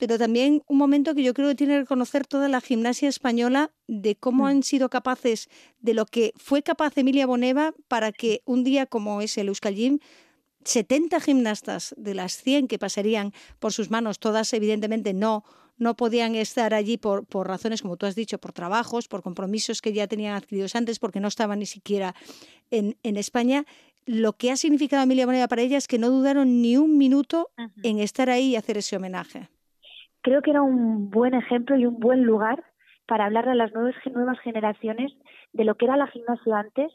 [0.02, 3.70] pero también un momento que yo creo que tiene que reconocer toda la gimnasia española
[3.86, 5.48] de cómo han sido capaces
[5.80, 9.76] de lo que fue capaz Emilia Boneva para que un día como es el Euskal
[9.76, 10.00] Gym
[10.66, 15.44] 70 gimnastas de las 100 que pasarían por sus manos, todas evidentemente no,
[15.78, 19.84] no podían estar allí por, por razones, como tú has dicho, por trabajos, por compromisos
[19.84, 22.16] que ya tenían adquiridos antes, porque no estaban ni siquiera
[22.72, 23.66] en, en España.
[24.08, 27.52] Lo que ha significado Emilia Boneva para ellas es que no dudaron ni un minuto
[27.84, 29.48] en estar ahí y hacer ese homenaje.
[30.22, 32.64] Creo que era un buen ejemplo y un buen lugar
[33.08, 35.12] para hablar a las nuevas, generaciones
[35.54, 36.92] de lo que era la gimnasia antes,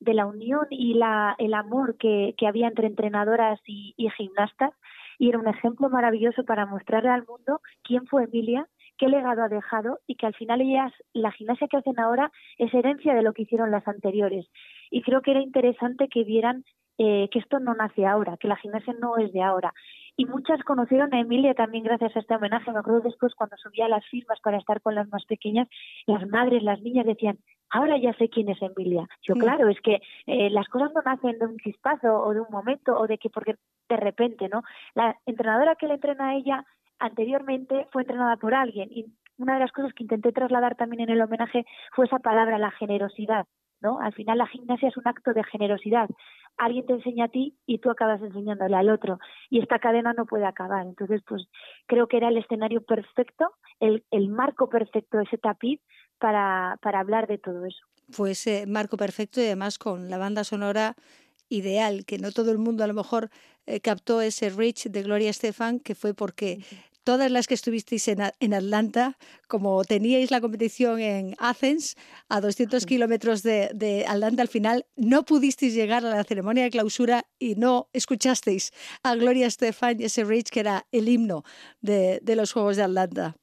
[0.00, 4.72] de la unión y la, el amor que, que había entre entrenadoras y, y gimnastas.
[5.18, 8.66] Y era un ejemplo maravilloso para mostrarle al mundo quién fue Emilia,
[8.98, 12.72] qué legado ha dejado y que al final ellas, la gimnasia que hacen ahora es
[12.74, 14.46] herencia de lo que hicieron las anteriores.
[14.90, 16.64] Y creo que era interesante que vieran
[16.98, 19.72] eh, que esto no nace ahora, que la gimnasia no es de ahora.
[20.18, 22.72] Y muchas conocieron a Emilia también gracias a este homenaje.
[22.72, 25.68] Me acuerdo después cuando subía las firmas para estar con las más pequeñas,
[26.06, 27.38] las madres, las niñas decían,
[27.70, 29.06] ahora ya sé quién es Emilia.
[29.22, 29.38] Yo, Mm.
[29.38, 32.98] claro, es que eh, las cosas no nacen de un chispazo o de un momento
[32.98, 33.54] o de que porque
[33.88, 34.62] de repente, ¿no?
[34.96, 36.64] La entrenadora que le entrena a ella
[36.98, 39.06] anteriormente fue entrenada por alguien y
[39.38, 42.72] una de las cosas que intenté trasladar también en el homenaje fue esa palabra, la
[42.72, 43.46] generosidad.
[43.80, 44.00] ¿No?
[44.00, 46.08] Al final la gimnasia es un acto de generosidad.
[46.56, 49.18] Alguien te enseña a ti y tú acabas enseñándole al otro.
[49.48, 50.86] Y esta cadena no puede acabar.
[50.86, 51.46] Entonces, pues
[51.86, 53.50] creo que era el escenario perfecto,
[53.80, 55.80] el, el marco perfecto, ese tapiz
[56.18, 57.84] para, para hablar de todo eso.
[58.10, 60.94] Fue ese marco perfecto y además con la banda sonora
[61.48, 63.30] ideal, que no todo el mundo a lo mejor
[63.66, 66.58] eh, captó ese Rich de Gloria Estefan, que fue porque
[67.08, 71.96] todas las que estuvisteis en, en Atlanta, como teníais la competición en Athens,
[72.28, 76.70] a 200 kilómetros de, de Atlanta, al final no pudisteis llegar a la ceremonia de
[76.70, 81.44] clausura y no escuchasteis a Gloria Estefan y ese Rich, que era el himno
[81.80, 83.36] de, de los Juegos de Atlanta.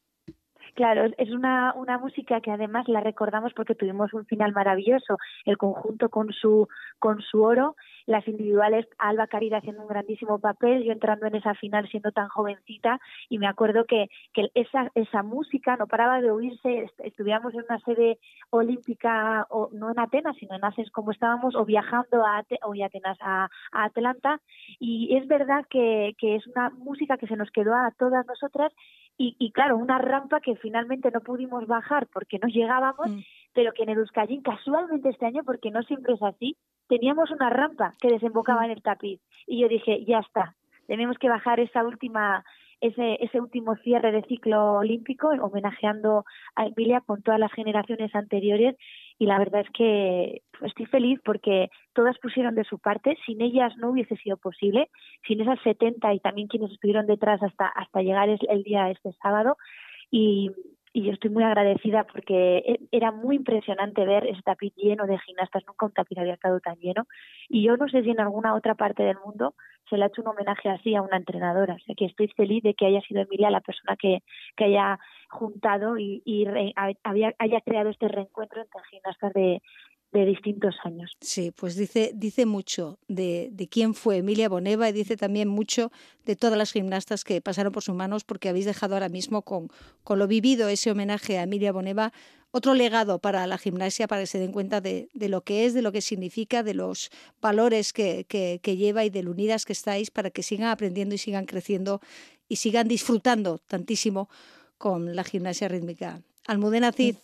[0.75, 5.15] Claro, es una, una música que además la recordamos porque tuvimos un final maravilloso,
[5.45, 6.67] el conjunto con su,
[6.99, 11.53] con su oro, las individuales, Alba Carida haciendo un grandísimo papel, yo entrando en esa
[11.55, 12.99] final siendo tan jovencita
[13.29, 17.63] y me acuerdo que, que esa, esa música no paraba de oírse, est- estuviéramos en
[17.69, 18.19] una sede
[18.49, 23.17] olímpica, o no en Atenas, sino en Athens como estábamos, o viajando a, o Atenas
[23.21, 24.41] a, a Atlanta,
[24.77, 28.73] y es verdad que, que es una música que se nos quedó a todas nosotras
[29.17, 33.09] y, y claro, una rampa que finalmente no pudimos bajar porque no llegábamos,
[33.53, 36.57] pero que en el Euskallín casualmente este año, porque no siempre es así,
[36.87, 39.21] teníamos una rampa que desembocaba en el tapiz.
[39.47, 40.55] Y yo dije, ya está,
[40.87, 42.43] tenemos que bajar esa última
[42.81, 48.75] ese, ese último cierre de ciclo olímpico, homenajeando a Emilia con todas las generaciones anteriores.
[49.17, 53.17] Y la verdad es que pues, estoy feliz porque todas pusieron de su parte.
[53.25, 54.89] Sin ellas no hubiese sido posible.
[55.27, 59.57] Sin esas 70 y también quienes estuvieron detrás hasta, hasta llegar el día este sábado.
[60.11, 60.51] Y,
[60.95, 65.19] y yo estoy muy agradecida porque e- era muy impresionante ver ese tapiz lleno de
[65.19, 65.63] gimnastas.
[65.67, 67.05] Nunca un tapiz había estado tan lleno.
[67.49, 69.55] Y yo no sé si en alguna otra parte del mundo
[69.89, 71.73] se le ha hecho un homenaje así a una entrenadora.
[71.75, 74.23] O sea que estoy feliz de que haya sido Emilia la persona que,
[74.55, 74.97] que haya
[75.29, 79.61] juntado y, y re- ha- había, haya creado este reencuentro entre gimnastas de,
[80.11, 81.11] de distintos años.
[81.19, 85.91] Sí, pues dice, dice mucho de, de quién fue Emilia Boneva y dice también mucho
[86.25, 89.67] de todas las gimnastas que pasaron por sus manos porque habéis dejado ahora mismo con,
[90.03, 92.13] con lo vivido ese homenaje a Emilia Boneva
[92.51, 95.73] otro legado para la gimnasia para que se den cuenta de, de lo que es,
[95.73, 97.09] de lo que significa, de los
[97.41, 101.15] valores que, que, que lleva y de lo unidas que estáis para que sigan aprendiendo
[101.15, 101.99] y sigan creciendo
[102.47, 104.29] y sigan disfrutando tantísimo
[104.77, 106.21] con la gimnasia rítmica.
[106.47, 107.15] Almudena Cid,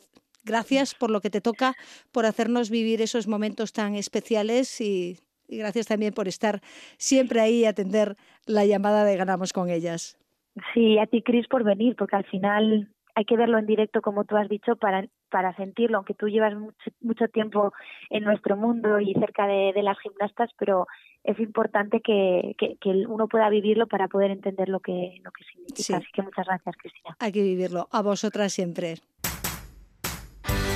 [0.44, 1.76] gracias por lo que te toca,
[2.12, 5.18] por hacernos vivir esos momentos tan especiales y,
[5.48, 6.62] y gracias también por estar
[6.98, 8.16] siempre ahí y atender
[8.46, 10.18] la llamada de Ganamos con ellas.
[10.74, 14.24] Sí, a ti, Cris, por venir, porque al final hay que verlo en directo, como
[14.24, 17.74] tú has dicho, para, para sentirlo, aunque tú llevas mucho, mucho tiempo
[18.10, 20.88] en nuestro mundo y cerca de, de las gimnastas, pero
[21.24, 25.44] es importante que, que, que uno pueda vivirlo para poder entender lo que, lo que
[25.46, 25.84] significa.
[25.84, 25.94] Sí.
[25.94, 27.16] Así que muchas gracias, Cristina.
[27.20, 27.88] Hay que vivirlo.
[27.92, 28.96] A vosotras siempre.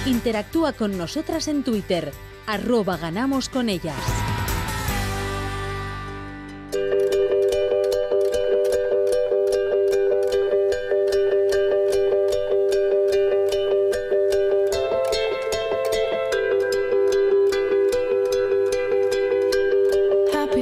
[0.05, 2.11] Interactúa con nosotras en Twitter,
[2.45, 3.95] arroba ganamos ellas.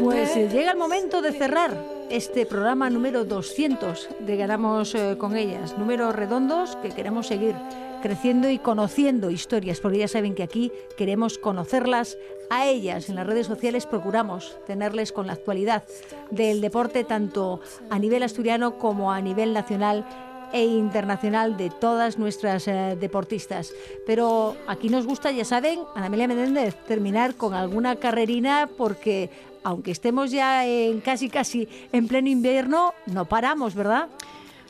[0.02, 1.76] Pues eh, llega el momento de cerrar
[2.10, 7.56] este programa número 200 de Ganamos eh, con ellas, números redondos que queremos seguir
[8.04, 12.18] creciendo y conociendo historias, porque ya saben que aquí queremos conocerlas
[12.50, 13.08] a ellas.
[13.08, 15.86] En las redes sociales procuramos tenerles con la actualidad
[16.30, 20.06] del deporte, tanto a nivel asturiano como a nivel nacional
[20.52, 23.74] e internacional de todas nuestras eh, deportistas.
[24.06, 29.30] Pero aquí nos gusta, ya saben, Ana Amelia Menéndez, terminar con alguna carrerina porque
[29.64, 34.10] aunque estemos ya en casi casi en pleno invierno, no paramos, ¿verdad?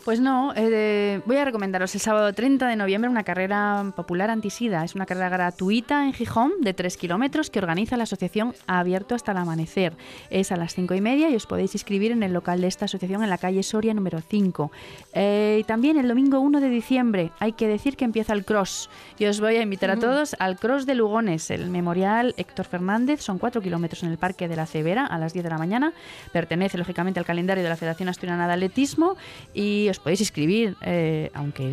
[0.03, 4.83] Pues no, eh, voy a recomendaros el sábado 30 de noviembre una carrera popular antisida.
[4.83, 9.31] Es una carrera gratuita en Gijón de 3 kilómetros que organiza la asociación Abierto hasta
[9.31, 9.93] el Amanecer.
[10.29, 12.83] Es a las 5 y media y os podéis inscribir en el local de esta
[12.83, 14.71] asociación en la calle Soria número 5.
[15.13, 18.89] Eh, y también el domingo 1 de diciembre hay que decir que empieza el cross.
[19.17, 23.21] Y os voy a invitar a todos al cross de Lugones, el memorial Héctor Fernández.
[23.21, 25.93] Son 4 kilómetros en el Parque de la Cebera a las 10 de la mañana.
[26.33, 29.15] Pertenece lógicamente al calendario de la Federación Asturiana de Atletismo
[29.53, 31.63] y os podéis inscribir, eh, aunque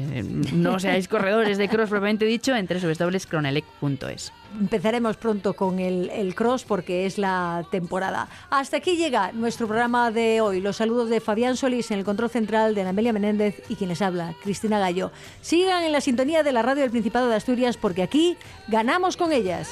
[0.53, 4.33] no seáis corredores de cross propiamente dicho, en www.cronelec.es.
[4.61, 8.29] Empezaremos pronto con el, el cross porque es la temporada.
[8.51, 10.61] Hasta aquí llega nuestro programa de hoy.
[10.61, 14.03] Los saludos de Fabián Solís en el control central, de Amelia Menéndez y quien les
[14.03, 15.13] habla, Cristina Gallo.
[15.41, 18.37] Sigan en la sintonía de la radio del Principado de Asturias porque aquí
[18.69, 19.69] ganamos con ellas.